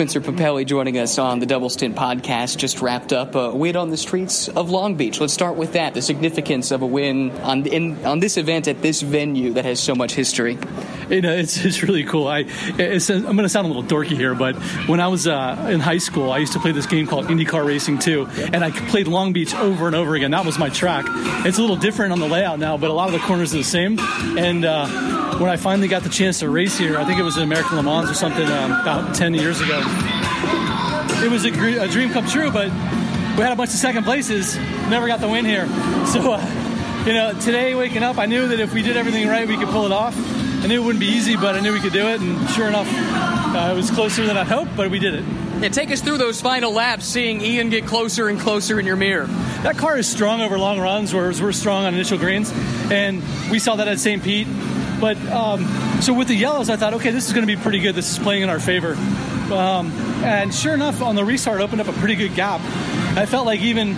Spencer 0.00 0.22
Pumpelly 0.22 0.64
joining 0.64 0.96
us 0.96 1.18
on 1.18 1.40
the 1.40 1.44
Double 1.44 1.68
Stint 1.68 1.94
podcast. 1.94 2.56
Just 2.56 2.80
wrapped 2.80 3.12
up 3.12 3.34
a 3.34 3.54
win 3.54 3.76
on 3.76 3.90
the 3.90 3.98
streets 3.98 4.48
of 4.48 4.70
Long 4.70 4.94
Beach. 4.94 5.20
Let's 5.20 5.34
start 5.34 5.56
with 5.56 5.74
that. 5.74 5.92
The 5.92 6.00
significance 6.00 6.70
of 6.70 6.80
a 6.80 6.86
win 6.86 7.32
on 7.42 7.66
in, 7.66 8.02
on 8.06 8.18
this 8.18 8.38
event 8.38 8.66
at 8.66 8.80
this 8.80 9.02
venue 9.02 9.52
that 9.52 9.66
has 9.66 9.78
so 9.78 9.94
much 9.94 10.14
history. 10.14 10.56
You 11.10 11.20
know, 11.20 11.34
it's, 11.34 11.62
it's 11.62 11.82
really 11.82 12.04
cool. 12.04 12.28
I 12.28 12.46
I'm 12.78 12.78
going 12.78 13.36
to 13.36 13.48
sound 13.50 13.66
a 13.66 13.68
little 13.68 13.84
dorky 13.84 14.16
here, 14.16 14.34
but 14.34 14.56
when 14.88 15.00
I 15.00 15.08
was 15.08 15.26
uh, 15.26 15.68
in 15.70 15.80
high 15.80 15.98
school, 15.98 16.32
I 16.32 16.38
used 16.38 16.54
to 16.54 16.60
play 16.60 16.72
this 16.72 16.86
game 16.86 17.06
called 17.06 17.26
IndyCar 17.26 17.66
Racing 17.66 17.98
2, 17.98 18.26
and 18.54 18.64
I 18.64 18.70
played 18.70 19.06
Long 19.06 19.34
Beach 19.34 19.54
over 19.54 19.86
and 19.86 19.94
over 19.94 20.14
again. 20.14 20.30
That 20.30 20.46
was 20.46 20.58
my 20.58 20.70
track. 20.70 21.04
It's 21.44 21.58
a 21.58 21.60
little 21.60 21.76
different 21.76 22.12
on 22.12 22.20
the 22.20 22.28
layout 22.28 22.58
now, 22.58 22.78
but 22.78 22.88
a 22.88 22.94
lot 22.94 23.08
of 23.08 23.12
the 23.12 23.26
corners 23.26 23.52
are 23.52 23.58
the 23.58 23.64
same. 23.64 23.98
And 24.38 24.64
uh, 24.64 25.36
when 25.36 25.50
I 25.50 25.56
finally 25.56 25.88
got 25.88 26.04
the 26.04 26.08
chance 26.08 26.38
to 26.38 26.48
race 26.48 26.78
here, 26.78 26.96
I 26.96 27.04
think 27.04 27.18
it 27.18 27.22
was 27.22 27.34
the 27.34 27.42
American 27.42 27.76
Le 27.76 27.82
Mans 27.82 28.08
or 28.08 28.14
something 28.14 28.46
um, 28.46 28.72
about 28.72 29.14
10 29.14 29.34
years 29.34 29.60
ago 29.60 29.89
it 31.22 31.30
was 31.30 31.44
a, 31.44 31.50
a, 31.82 31.88
dream 31.88 32.10
come 32.10 32.26
true, 32.26 32.50
but 32.50 32.68
we 32.68 33.42
had 33.42 33.52
a 33.52 33.56
bunch 33.56 33.70
of 33.70 33.76
second 33.76 34.04
places, 34.04 34.56
never 34.88 35.06
got 35.06 35.20
the 35.20 35.28
win 35.28 35.44
here. 35.44 35.66
So, 36.06 36.32
uh, 36.32 37.04
you 37.06 37.12
know, 37.12 37.32
today 37.40 37.74
waking 37.74 38.02
up, 38.02 38.18
I 38.18 38.26
knew 38.26 38.48
that 38.48 38.60
if 38.60 38.72
we 38.72 38.82
did 38.82 38.96
everything 38.96 39.28
right, 39.28 39.46
we 39.46 39.56
could 39.56 39.68
pull 39.68 39.86
it 39.86 39.92
off. 39.92 40.14
I 40.62 40.66
knew 40.66 40.82
it 40.82 40.84
wouldn't 40.84 41.00
be 41.00 41.08
easy, 41.08 41.36
but 41.36 41.54
I 41.54 41.60
knew 41.60 41.72
we 41.72 41.80
could 41.80 41.92
do 41.92 42.08
it. 42.08 42.20
And 42.20 42.48
sure 42.50 42.68
enough, 42.68 42.88
uh, 42.90 43.70
it 43.72 43.76
was 43.76 43.90
closer 43.90 44.26
than 44.26 44.36
I 44.36 44.44
hoped, 44.44 44.76
but 44.76 44.90
we 44.90 44.98
did 44.98 45.14
it. 45.14 45.24
Yeah, 45.60 45.68
take 45.68 45.90
us 45.90 46.00
through 46.00 46.18
those 46.18 46.40
final 46.40 46.72
laps, 46.72 47.06
seeing 47.06 47.40
Ian 47.40 47.70
get 47.70 47.86
closer 47.86 48.28
and 48.28 48.40
closer 48.40 48.80
in 48.80 48.86
your 48.86 48.96
mirror. 48.96 49.26
That 49.62 49.76
car 49.76 49.98
is 49.98 50.08
strong 50.08 50.40
over 50.40 50.58
long 50.58 50.80
runs, 50.80 51.12
whereas 51.12 51.40
we're 51.42 51.52
strong 51.52 51.84
on 51.84 51.94
initial 51.94 52.18
greens, 52.18 52.50
and 52.90 53.22
we 53.50 53.58
saw 53.58 53.76
that 53.76 53.88
at 53.88 53.98
St. 53.98 54.22
Pete. 54.22 54.48
But 55.00 55.16
um, 55.28 55.66
so 56.00 56.12
with 56.12 56.28
the 56.28 56.34
yellows, 56.34 56.70
I 56.70 56.76
thought, 56.76 56.94
okay, 56.94 57.10
this 57.10 57.26
is 57.26 57.32
going 57.32 57.46
to 57.46 57.56
be 57.56 57.60
pretty 57.60 57.80
good. 57.80 57.94
This 57.94 58.10
is 58.10 58.18
playing 58.18 58.42
in 58.42 58.48
our 58.50 58.60
favor. 58.60 58.94
Um, 59.52 59.90
and 60.22 60.54
sure 60.54 60.74
enough, 60.74 61.02
on 61.02 61.14
the 61.14 61.24
restart, 61.24 61.60
opened 61.60 61.80
up 61.80 61.88
a 61.88 61.92
pretty 61.92 62.14
good 62.14 62.34
gap. 62.34 62.60
I 63.16 63.26
felt 63.26 63.46
like 63.46 63.60
even 63.60 63.96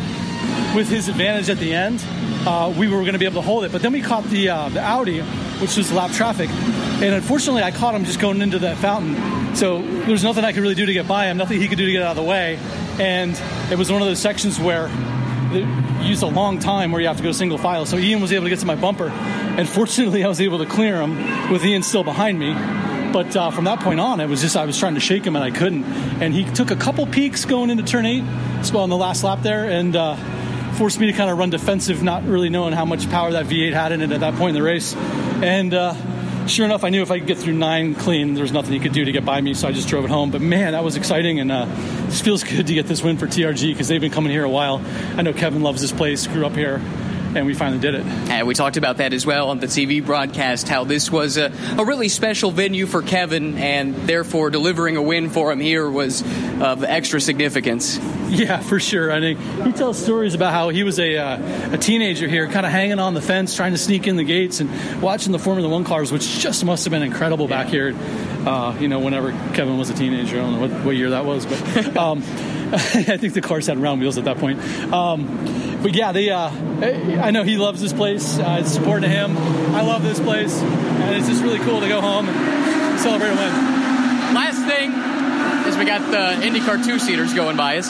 with 0.74 0.88
his 0.88 1.08
advantage 1.08 1.50
at 1.50 1.58
the 1.58 1.72
end, 1.74 2.04
uh, 2.46 2.72
we 2.76 2.88
were 2.88 3.00
going 3.00 3.12
to 3.12 3.18
be 3.18 3.24
able 3.24 3.42
to 3.42 3.46
hold 3.46 3.64
it. 3.64 3.72
But 3.72 3.82
then 3.82 3.92
we 3.92 4.00
caught 4.00 4.24
the 4.24 4.48
uh, 4.48 4.68
the 4.68 4.80
Audi, 4.80 5.20
which 5.20 5.76
was 5.76 5.92
lap 5.92 6.10
traffic, 6.12 6.48
and 6.50 7.14
unfortunately, 7.14 7.62
I 7.62 7.70
caught 7.70 7.94
him 7.94 8.04
just 8.04 8.20
going 8.20 8.40
into 8.42 8.58
that 8.60 8.78
fountain. 8.78 9.54
So 9.54 9.82
there 9.82 10.10
was 10.10 10.24
nothing 10.24 10.44
I 10.44 10.52
could 10.52 10.62
really 10.62 10.74
do 10.74 10.86
to 10.86 10.92
get 10.92 11.06
by 11.06 11.26
him, 11.26 11.36
nothing 11.36 11.60
he 11.60 11.68
could 11.68 11.78
do 11.78 11.86
to 11.86 11.92
get 11.92 12.02
out 12.02 12.16
of 12.16 12.16
the 12.16 12.28
way. 12.28 12.58
And 12.98 13.40
it 13.70 13.78
was 13.78 13.92
one 13.92 14.02
of 14.02 14.08
those 14.08 14.18
sections 14.18 14.58
where 14.58 14.90
it 15.52 16.06
used 16.06 16.22
a 16.22 16.26
long 16.26 16.58
time 16.58 16.90
where 16.90 17.00
you 17.00 17.08
have 17.08 17.18
to 17.18 17.22
go 17.22 17.32
single 17.32 17.58
file. 17.58 17.86
So 17.86 17.96
Ian 17.98 18.20
was 18.20 18.32
able 18.32 18.44
to 18.44 18.50
get 18.50 18.60
to 18.60 18.66
my 18.66 18.76
bumper, 18.76 19.08
and 19.08 19.68
fortunately, 19.68 20.24
I 20.24 20.28
was 20.28 20.40
able 20.40 20.58
to 20.58 20.66
clear 20.66 21.00
him 21.00 21.50
with 21.50 21.64
Ian 21.64 21.82
still 21.82 22.04
behind 22.04 22.38
me. 22.38 22.54
But 23.12 23.36
uh, 23.36 23.50
from 23.50 23.64
that 23.64 23.80
point 23.80 24.00
on, 24.00 24.20
it 24.20 24.28
was 24.28 24.40
just 24.40 24.56
I 24.56 24.64
was 24.64 24.78
trying 24.78 24.94
to 24.94 25.00
shake 25.00 25.24
him 25.24 25.36
and 25.36 25.44
I 25.44 25.50
couldn't. 25.50 25.84
And 25.84 26.32
he 26.32 26.44
took 26.44 26.70
a 26.70 26.76
couple 26.76 27.06
peaks 27.06 27.44
going 27.44 27.70
into 27.70 27.82
turn 27.82 28.06
eight, 28.06 28.24
in 28.24 28.90
the 28.90 28.96
last 28.96 29.22
lap 29.22 29.42
there, 29.42 29.68
and 29.68 29.94
uh, 29.94 30.16
forced 30.74 30.98
me 30.98 31.06
to 31.06 31.12
kind 31.12 31.30
of 31.30 31.36
run 31.36 31.50
defensive, 31.50 32.02
not 32.02 32.24
really 32.24 32.48
knowing 32.48 32.72
how 32.72 32.84
much 32.84 33.08
power 33.10 33.32
that 33.32 33.46
V8 33.46 33.72
had 33.72 33.92
in 33.92 34.00
it 34.00 34.12
at 34.12 34.20
that 34.20 34.34
point 34.36 34.56
in 34.56 34.62
the 34.62 34.66
race. 34.66 34.94
And 34.96 35.74
uh, 35.74 35.94
sure 36.46 36.64
enough, 36.64 36.84
I 36.84 36.88
knew 36.88 37.02
if 37.02 37.10
I 37.10 37.18
could 37.18 37.28
get 37.28 37.38
through 37.38 37.54
nine 37.54 37.94
clean, 37.94 38.34
there 38.34 38.42
was 38.42 38.52
nothing 38.52 38.72
he 38.72 38.80
could 38.80 38.92
do 38.92 39.04
to 39.04 39.12
get 39.12 39.24
by 39.24 39.40
me, 39.40 39.52
so 39.54 39.68
I 39.68 39.72
just 39.72 39.88
drove 39.88 40.04
it 40.04 40.10
home. 40.10 40.30
But 40.30 40.40
man, 40.40 40.72
that 40.72 40.82
was 40.82 40.96
exciting, 40.96 41.38
and 41.38 41.52
uh, 41.52 41.66
it 41.68 42.12
feels 42.12 42.42
good 42.44 42.66
to 42.66 42.74
get 42.74 42.86
this 42.86 43.02
win 43.02 43.18
for 43.18 43.26
TRG 43.26 43.72
because 43.72 43.88
they've 43.88 44.00
been 44.00 44.12
coming 44.12 44.32
here 44.32 44.44
a 44.44 44.50
while. 44.50 44.80
I 45.16 45.22
know 45.22 45.32
Kevin 45.32 45.62
loves 45.62 45.82
this 45.82 45.92
place, 45.92 46.26
grew 46.26 46.46
up 46.46 46.54
here 46.54 46.80
and 47.34 47.46
we 47.46 47.54
finally 47.54 47.80
did 47.80 47.94
it. 47.94 48.04
And 48.04 48.46
we 48.46 48.54
talked 48.54 48.76
about 48.76 48.98
that 48.98 49.12
as 49.12 49.24
well 49.24 49.50
on 49.50 49.58
the 49.58 49.66
TV 49.66 50.04
broadcast, 50.04 50.68
how 50.68 50.84
this 50.84 51.10
was 51.10 51.36
a, 51.36 51.52
a, 51.78 51.84
really 51.84 52.08
special 52.08 52.50
venue 52.50 52.86
for 52.86 53.02
Kevin, 53.02 53.56
and 53.58 53.94
therefore 54.08 54.50
delivering 54.50 54.96
a 54.96 55.02
win 55.02 55.30
for 55.30 55.50
him 55.52 55.60
here 55.60 55.88
was 55.88 56.22
of 56.60 56.84
extra 56.84 57.20
significance. 57.20 57.98
Yeah, 58.28 58.60
for 58.60 58.80
sure. 58.80 59.12
I 59.12 59.20
think 59.20 59.40
he 59.64 59.72
tells 59.72 60.02
stories 60.02 60.34
about 60.34 60.52
how 60.52 60.70
he 60.70 60.84
was 60.84 60.98
a, 60.98 61.16
uh, 61.16 61.74
a 61.74 61.78
teenager 61.78 62.28
here, 62.28 62.48
kind 62.48 62.64
of 62.64 62.72
hanging 62.72 62.98
on 62.98 63.14
the 63.14 63.20
fence, 63.20 63.54
trying 63.54 63.72
to 63.72 63.78
sneak 63.78 64.06
in 64.06 64.16
the 64.16 64.24
gates, 64.24 64.60
and 64.60 65.02
watching 65.02 65.32
the 65.32 65.38
Formula 65.38 65.68
One 65.68 65.84
cars, 65.84 66.10
which 66.10 66.38
just 66.38 66.64
must 66.64 66.84
have 66.84 66.90
been 66.90 67.02
incredible 67.02 67.48
back 67.48 67.68
here. 67.68 67.94
Uh, 68.46 68.76
you 68.80 68.88
know, 68.88 69.00
whenever 69.00 69.32
Kevin 69.54 69.78
was 69.78 69.90
a 69.90 69.94
teenager, 69.94 70.38
I 70.38 70.42
don't 70.42 70.54
know 70.54 70.60
what, 70.60 70.84
what 70.84 70.96
year 70.96 71.10
that 71.10 71.24
was, 71.24 71.46
but 71.46 71.96
um, 71.96 72.18
I 72.72 73.18
think 73.18 73.34
the 73.34 73.42
cars 73.42 73.66
had 73.66 73.76
round 73.76 74.00
wheels 74.00 74.16
at 74.16 74.24
that 74.24 74.38
point. 74.38 74.58
Um, 74.92 75.26
but 75.82 75.94
yeah, 75.94 76.12
they. 76.12 76.30
Uh, 76.30 76.50
I 77.22 77.30
know 77.30 77.42
he 77.42 77.56
loves 77.56 77.80
this 77.80 77.92
place. 77.92 78.38
Uh, 78.38 78.58
it's 78.60 78.72
support 78.72 79.02
to 79.02 79.08
him. 79.08 79.36
I 79.36 79.82
love 79.82 80.02
this 80.02 80.20
place, 80.20 80.60
and 80.60 81.14
it's 81.16 81.28
just 81.28 81.42
really 81.42 81.58
cool 81.58 81.80
to 81.80 81.88
go 81.88 82.00
home 82.00 82.28
and 82.28 83.00
celebrate 83.00 83.30
a 83.30 83.34
win. 83.34 83.52
Last 84.34 84.64
thing 84.66 84.92
is 85.68 85.76
we 85.76 85.84
got 85.84 86.10
the 86.10 86.46
IndyCar 86.46 86.84
two 86.84 86.98
seaters 86.98 87.34
going 87.34 87.56
by 87.56 87.78
us. 87.78 87.88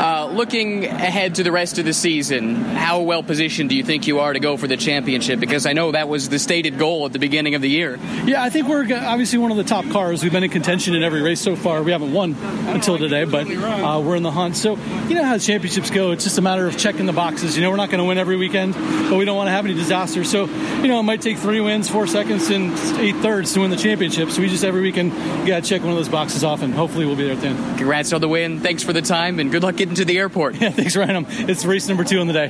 Uh, 0.00 0.30
looking 0.32 0.86
ahead 0.86 1.34
to 1.34 1.42
the 1.42 1.52
rest 1.52 1.78
of 1.78 1.84
the 1.84 1.92
season, 1.92 2.54
how 2.54 3.02
well 3.02 3.22
positioned 3.22 3.68
do 3.68 3.76
you 3.76 3.84
think 3.84 4.06
you 4.06 4.20
are 4.20 4.32
to 4.32 4.40
go 4.40 4.56
for 4.56 4.66
the 4.66 4.78
championship? 4.78 5.38
Because 5.38 5.66
I 5.66 5.74
know 5.74 5.92
that 5.92 6.08
was 6.08 6.30
the 6.30 6.38
stated 6.38 6.78
goal 6.78 7.04
at 7.04 7.12
the 7.12 7.18
beginning 7.18 7.54
of 7.54 7.60
the 7.60 7.68
year. 7.68 7.98
Yeah, 8.24 8.42
I 8.42 8.48
think 8.48 8.66
we're 8.66 8.86
obviously 8.94 9.38
one 9.38 9.50
of 9.50 9.58
the 9.58 9.64
top 9.64 9.86
cars. 9.90 10.22
We've 10.22 10.32
been 10.32 10.42
in 10.42 10.48
contention 10.48 10.94
in 10.94 11.02
every 11.02 11.20
race 11.20 11.42
so 11.42 11.54
far. 11.54 11.82
We 11.82 11.92
haven't 11.92 12.14
won 12.14 12.34
until 12.68 12.96
today, 12.96 13.26
but 13.26 13.46
uh, 13.46 14.00
we're 14.02 14.16
in 14.16 14.22
the 14.22 14.30
hunt. 14.30 14.56
So 14.56 14.78
you 15.06 15.16
know 15.16 15.22
how 15.22 15.34
the 15.34 15.42
championships 15.42 15.90
go. 15.90 16.12
It's 16.12 16.24
just 16.24 16.38
a 16.38 16.42
matter 16.42 16.66
of 16.66 16.78
checking 16.78 17.04
the 17.04 17.12
boxes. 17.12 17.54
You 17.54 17.62
know, 17.62 17.68
we're 17.68 17.76
not 17.76 17.90
going 17.90 17.98
to 17.98 18.06
win 18.06 18.16
every 18.16 18.36
weekend, 18.38 18.72
but 18.72 19.18
we 19.18 19.26
don't 19.26 19.36
want 19.36 19.48
to 19.48 19.52
have 19.52 19.66
any 19.66 19.74
disasters. 19.74 20.30
So 20.30 20.46
you 20.46 20.88
know, 20.88 20.98
it 20.98 21.02
might 21.02 21.20
take 21.20 21.36
three 21.36 21.60
wins, 21.60 21.90
four 21.90 22.06
seconds, 22.06 22.48
and 22.48 22.72
eight 22.98 23.16
thirds 23.16 23.52
to 23.52 23.60
win 23.60 23.70
the 23.70 23.76
championship. 23.76 24.30
So 24.30 24.40
we 24.40 24.48
just 24.48 24.64
every 24.64 24.80
weekend 24.80 25.12
got 25.46 25.62
to 25.62 25.68
check 25.68 25.82
one 25.82 25.90
of 25.90 25.96
those 25.98 26.08
boxes 26.08 26.42
off, 26.42 26.62
and 26.62 26.72
hopefully 26.72 27.04
we'll 27.04 27.16
be 27.16 27.24
there 27.24 27.34
at 27.34 27.42
the 27.42 27.48
end. 27.48 27.76
Congrats 27.76 28.14
on 28.14 28.22
the 28.22 28.28
win. 28.28 28.60
Thanks 28.60 28.82
for 28.82 28.94
the 28.94 29.02
time, 29.02 29.38
and 29.38 29.50
good 29.50 29.62
luck 29.62 29.78
getting 29.90 30.06
to 30.06 30.12
the 30.12 30.18
airport. 30.18 30.60
Yeah, 30.60 30.70
thanks, 30.70 30.96
Ryan. 30.96 31.26
It's 31.28 31.64
race 31.64 31.88
number 31.88 32.04
two 32.04 32.20
on 32.20 32.26
the 32.26 32.32
day. 32.32 32.48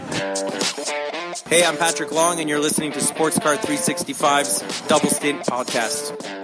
Hey, 1.49 1.65
I'm 1.65 1.77
Patrick 1.77 2.13
Long, 2.13 2.41
and 2.41 2.49
you're 2.49 2.61
listening 2.61 2.93
to 2.93 3.01
Sports 3.01 3.39
Car 3.39 3.57
365's 3.57 4.83
Double 4.89 5.09
Stint 5.09 5.41
Podcast. 5.47 6.40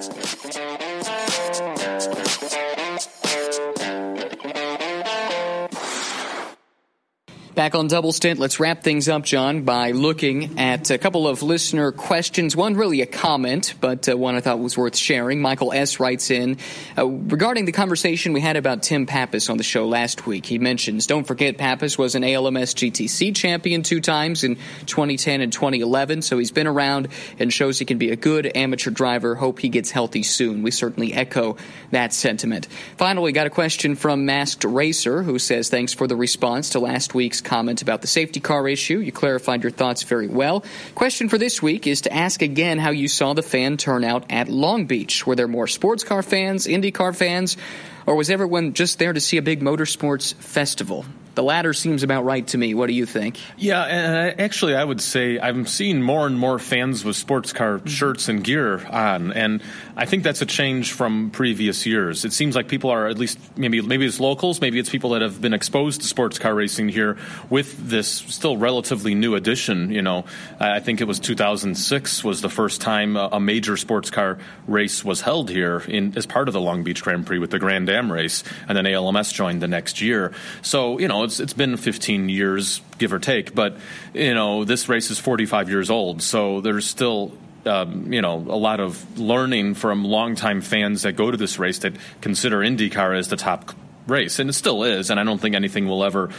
Back 7.57 7.75
on 7.75 7.87
Double 7.87 8.13
Stint, 8.13 8.39
let's 8.39 8.61
wrap 8.61 8.83
things 8.83 9.09
up, 9.09 9.25
John, 9.25 9.63
by 9.63 9.93
looking 9.93 10.59
at 10.59 10.91
a 10.91 10.99
couple 10.99 11.27
of 11.27 11.43
listener 11.43 11.91
questions. 11.91 12.55
One 12.55 12.75
really 12.75 13.01
a 13.01 13.07
comment, 13.07 13.73
but 13.81 14.11
uh, 14.11 14.19
one 14.19 14.35
I 14.35 14.41
thought 14.41 14.59
was 14.59 14.77
worth 14.77 14.95
sharing. 14.95 15.41
Michael 15.41 15.73
S. 15.73 15.99
writes 15.99 16.31
in 16.31 16.59
uh, 16.99 17.07
regarding 17.07 17.65
the 17.65 17.73
conversation 17.73 18.35
we 18.35 18.43
had 18.43 18.59
about 18.59 18.83
Tim 18.83 19.07
Pappas 19.07 19.49
on 19.49 19.57
the 19.57 19.65
show 19.65 19.89
last 19.89 20.27
week. 20.27 20.45
He 20.45 20.59
mentions, 20.59 21.07
don't 21.07 21.27
forget, 21.27 21.57
Pappas 21.57 21.97
was 21.97 22.15
an 22.15 22.25
ALMS 22.25 22.75
GTC 22.75 23.35
champion 23.35 23.83
two 23.83 24.03
times 24.03 24.45
in 24.45 24.57
2010 24.85 25.41
and 25.41 25.51
2011, 25.51 26.21
so 26.21 26.37
he's 26.37 26.51
been 26.51 26.67
around 26.67 27.09
and 27.39 27.51
shows 27.51 27.79
he 27.79 27.87
can 27.87 27.97
be 27.97 28.11
a 28.11 28.17
good 28.17 28.55
amateur 28.55 28.91
driver. 28.91 29.35
Hope 29.35 29.61
he 29.61 29.71
gets 29.71 29.91
healthy 29.91 30.25
soon. 30.25 30.63
We 30.63 30.73
certainly 30.73 31.15
echo 31.15 31.57
that 31.91 32.13
sentiment. 32.13 32.69
Finally, 32.99 33.33
got 33.33 33.47
a 33.47 33.51
question 33.51 33.97
from 33.97 34.27
Masked 34.27 34.65
Racer 34.65 35.23
who 35.23 35.39
says, 35.39 35.71
thanks 35.71 35.95
for 35.95 36.07
the 36.07 36.17
response 36.17 36.69
to 36.71 36.81
last 36.81 37.15
week's 37.15 37.46
comment 37.47 37.81
about 37.81 38.03
the 38.03 38.07
safety 38.07 38.41
car 38.41 38.69
issue. 38.69 38.99
You 38.99 39.13
clarified 39.13 39.63
your 39.63 39.71
thoughts 39.73 40.03
very 40.03 40.29
well. 40.29 40.65
Question 40.95 41.31
for 41.31 41.39
this 41.39 41.63
week 41.63 41.87
is 41.87 42.03
to 42.03 42.13
ask 42.13 42.43
again 42.43 42.79
how 42.79 42.91
you 42.91 43.09
saw 43.09 43.33
the 43.33 43.43
fan 43.43 43.79
turnout 43.79 44.31
at 44.31 44.49
Long 44.49 44.87
Beach. 44.87 45.27
Were 45.27 45.37
there 45.37 45.49
more 45.49 45.67
sports 45.67 46.05
car 46.05 46.23
fans, 46.23 46.67
IndyCar 46.67 47.17
fans, 47.17 47.57
or 48.05 48.17
was 48.17 48.29
everyone 48.29 48.75
just 48.75 48.99
there 48.99 49.13
to 49.13 49.21
see 49.21 49.39
a 49.39 49.43
big 49.43 49.61
motorsports 49.61 50.35
festival? 50.35 51.07
The 51.37 51.43
latter 51.43 51.75
seems 51.75 52.03
about 52.03 52.25
right 52.25 52.47
to 52.49 52.57
me. 52.57 52.73
What 52.73 52.87
do 52.87 52.95
you 52.95 53.05
think? 53.05 53.39
Yeah, 53.59 53.83
and 53.83 54.17
I, 54.17 54.43
actually, 54.43 54.75
I 54.75 54.83
would 54.83 55.03
say 55.03 55.39
I'm 55.39 55.67
seeing 55.67 56.01
more 56.01 56.27
and 56.27 56.39
more 56.39 56.59
fans 56.59 57.05
with 57.05 57.15
sports 57.15 57.53
car 57.53 57.77
mm-hmm. 57.77 57.89
shirts 57.89 58.31
and 58.31 58.43
gear 58.43 58.83
on, 58.87 59.33
and 59.33 59.63
I 59.99 60.07
think 60.07 60.23
that's 60.23 60.41
a 60.41 60.47
change 60.47 60.93
from 60.93 61.31
previous 61.31 61.85
years. 61.85 62.25
It 62.25 62.33
seems 62.33 62.57
like 62.57 62.69
people 62.69 62.89
are 62.89 63.07
at 63.07 63.19
least 63.19 63.39
maybe 63.55 63.83
maybe 63.83 64.07
it's 64.07 64.19
locals, 64.19 64.63
maybe 64.63 64.79
it's 64.79 64.89
people 64.89 65.11
that 65.11 65.21
have 65.21 65.39
been 65.39 65.53
exposed 65.53 66.01
to 66.01 66.07
sports 66.07 66.39
car 66.39 66.55
racing 66.55 66.89
here 66.89 67.19
with 67.51 67.87
this 67.87 68.09
still 68.09 68.57
relatively 68.57 69.15
new 69.15 69.35
addition. 69.35 69.91
You 69.91 70.01
know, 70.01 70.25
I 70.59 70.81
think 70.81 71.03
it 71.03 71.05
was 71.05 71.21
2006 71.21 72.25
was 72.25 72.41
the 72.41 72.49
first 72.49 72.81
time 72.81 73.15
a 73.15 73.39
major 73.39 73.77
sports 73.77 74.09
car 74.09 74.39
race 74.67 75.05
was 75.05 75.21
held 75.21 75.51
here 75.51 75.81
in 75.81 76.17
as 76.17 76.25
part 76.25 76.49
of 76.49 76.55
the 76.55 76.63
Long 76.63 76.83
Beach 76.83 77.03
Grand 77.03 77.27
Prix 77.27 77.41
with 77.41 77.51
the 77.51 77.59
Grand 77.59 77.91
Am 77.91 78.11
race, 78.11 78.43
and 78.69 78.79
then 78.79 78.87
ALMS 78.87 79.33
joined 79.33 79.61
the 79.61 79.69
next 79.69 80.01
year. 80.01 80.33
So 80.63 80.99
you 80.99 81.09
know 81.09 81.26
it's 81.27 81.41
it's 81.41 81.53
been 81.53 81.77
15 81.77 82.29
years, 82.31 82.81
give 82.99 83.13
or 83.13 83.19
take, 83.19 83.55
but 83.55 83.77
you 84.15 84.35
know 84.35 84.65
this 84.65 84.89
race 84.89 85.11
is 85.11 85.19
45 85.19 85.69
years 85.69 85.91
old, 85.91 86.23
so 86.23 86.61
there's 86.63 86.87
still 86.87 87.33
um, 87.67 88.13
you 88.13 88.23
know 88.23 88.37
a 88.37 88.57
lot 88.57 88.81
of 88.81 89.19
learning 89.19 89.75
from 89.75 90.05
longtime 90.05 90.63
fans 90.63 91.03
that 91.03 91.13
go 91.13 91.31
to 91.31 91.37
this 91.37 91.59
race 91.59 91.81
that 91.81 91.93
consider 92.21 92.61
IndyCar 92.61 93.19
as 93.19 93.29
the 93.29 93.37
top 93.37 93.75
race, 94.07 94.39
and 94.39 94.51
it 94.51 94.55
still 94.55 94.85
is. 94.85 95.11
And 95.11 95.19
I 95.19 95.25
don't 95.25 95.41
think 95.41 95.55
anything 95.55 95.87
will 95.87 96.05
ever 96.05 96.31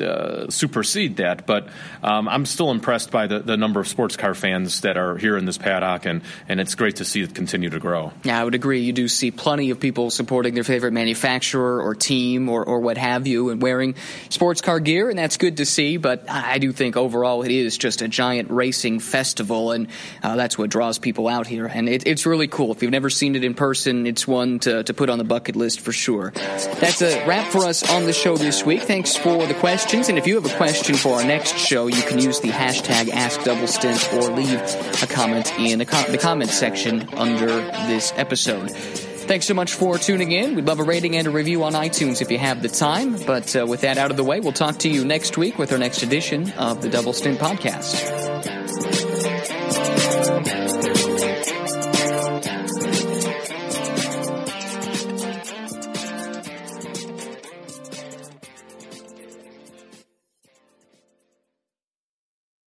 uh, 0.00 0.48
supersede 0.50 1.16
that. 1.16 1.46
But 1.46 1.68
um, 2.02 2.28
I'm 2.28 2.46
still 2.46 2.70
impressed 2.70 3.10
by 3.10 3.26
the, 3.26 3.40
the 3.40 3.56
number 3.56 3.80
of 3.80 3.88
sports 3.88 4.16
car 4.16 4.34
fans 4.34 4.82
that 4.82 4.96
are 4.96 5.16
here 5.16 5.36
in 5.36 5.44
this 5.44 5.58
paddock, 5.58 6.06
and, 6.06 6.22
and 6.48 6.60
it's 6.60 6.74
great 6.74 6.96
to 6.96 7.04
see 7.04 7.22
it 7.22 7.34
continue 7.34 7.70
to 7.70 7.78
grow. 7.78 8.12
Yeah, 8.24 8.40
I 8.40 8.44
would 8.44 8.54
agree. 8.54 8.80
You 8.80 8.92
do 8.92 9.08
see 9.08 9.30
plenty 9.30 9.70
of 9.70 9.80
people 9.80 10.10
supporting 10.10 10.54
their 10.54 10.64
favorite 10.64 10.92
manufacturer 10.92 11.80
or 11.82 11.94
team 11.94 12.48
or, 12.48 12.64
or 12.64 12.80
what 12.80 12.98
have 12.98 13.26
you, 13.26 13.50
and 13.50 13.62
wearing 13.62 13.94
sports 14.28 14.60
car 14.60 14.80
gear, 14.80 15.10
and 15.10 15.18
that's 15.18 15.36
good 15.36 15.58
to 15.58 15.66
see. 15.66 15.96
But 15.96 16.28
I 16.28 16.58
do 16.58 16.72
think 16.72 16.96
overall 16.96 17.42
it 17.42 17.50
is 17.50 17.78
just 17.78 18.02
a 18.02 18.08
giant 18.08 18.50
racing 18.50 19.00
festival, 19.00 19.72
and 19.72 19.88
uh, 20.22 20.36
that's 20.36 20.58
what 20.58 20.70
draws 20.70 20.98
people 20.98 21.28
out 21.28 21.46
here. 21.46 21.66
And 21.66 21.88
it, 21.88 22.06
it's 22.06 22.26
really 22.26 22.48
cool. 22.48 22.72
If 22.72 22.82
you've 22.82 22.90
never 22.90 23.10
seen 23.10 23.36
it 23.36 23.44
in 23.44 23.54
person, 23.54 24.06
it's 24.06 24.26
one 24.26 24.58
to, 24.60 24.82
to 24.82 24.94
put 24.94 25.10
on 25.10 25.18
the 25.18 25.24
bucket 25.24 25.56
list 25.56 25.80
for 25.80 25.92
sure. 25.92 26.32
That's 26.34 27.02
a 27.02 27.11
wrap 27.26 27.50
for 27.50 27.64
us 27.64 27.88
on 27.90 28.04
the 28.04 28.12
show 28.12 28.36
this 28.36 28.64
week. 28.64 28.82
Thanks 28.82 29.16
for 29.16 29.46
the 29.46 29.54
questions. 29.54 30.08
And 30.08 30.18
if 30.18 30.26
you 30.26 30.34
have 30.34 30.46
a 30.46 30.56
question 30.56 30.94
for 30.94 31.16
our 31.16 31.24
next 31.24 31.56
show, 31.56 31.86
you 31.86 32.02
can 32.02 32.18
use 32.18 32.40
the 32.40 32.48
hashtag 32.48 33.06
AskDoubleStint 33.06 34.12
or 34.14 34.34
leave 34.34 34.60
a 35.02 35.06
comment 35.06 35.52
in 35.58 35.78
the 35.78 36.18
comment 36.20 36.50
section 36.50 37.08
under 37.14 37.46
this 37.46 38.12
episode. 38.16 38.70
Thanks 38.70 39.46
so 39.46 39.54
much 39.54 39.72
for 39.72 39.98
tuning 39.98 40.32
in. 40.32 40.56
We'd 40.56 40.66
love 40.66 40.80
a 40.80 40.82
rating 40.82 41.16
and 41.16 41.28
a 41.28 41.30
review 41.30 41.62
on 41.62 41.74
iTunes 41.74 42.20
if 42.20 42.30
you 42.30 42.38
have 42.38 42.60
the 42.60 42.68
time. 42.68 43.16
But 43.24 43.54
uh, 43.54 43.66
with 43.66 43.82
that 43.82 43.96
out 43.96 44.10
of 44.10 44.16
the 44.16 44.24
way, 44.24 44.40
we'll 44.40 44.52
talk 44.52 44.78
to 44.78 44.88
you 44.88 45.04
next 45.04 45.38
week 45.38 45.58
with 45.58 45.72
our 45.72 45.78
next 45.78 46.02
edition 46.02 46.50
of 46.52 46.82
the 46.82 46.88
Double 46.88 47.12
Stint 47.12 47.38
Podcast. 47.38 49.11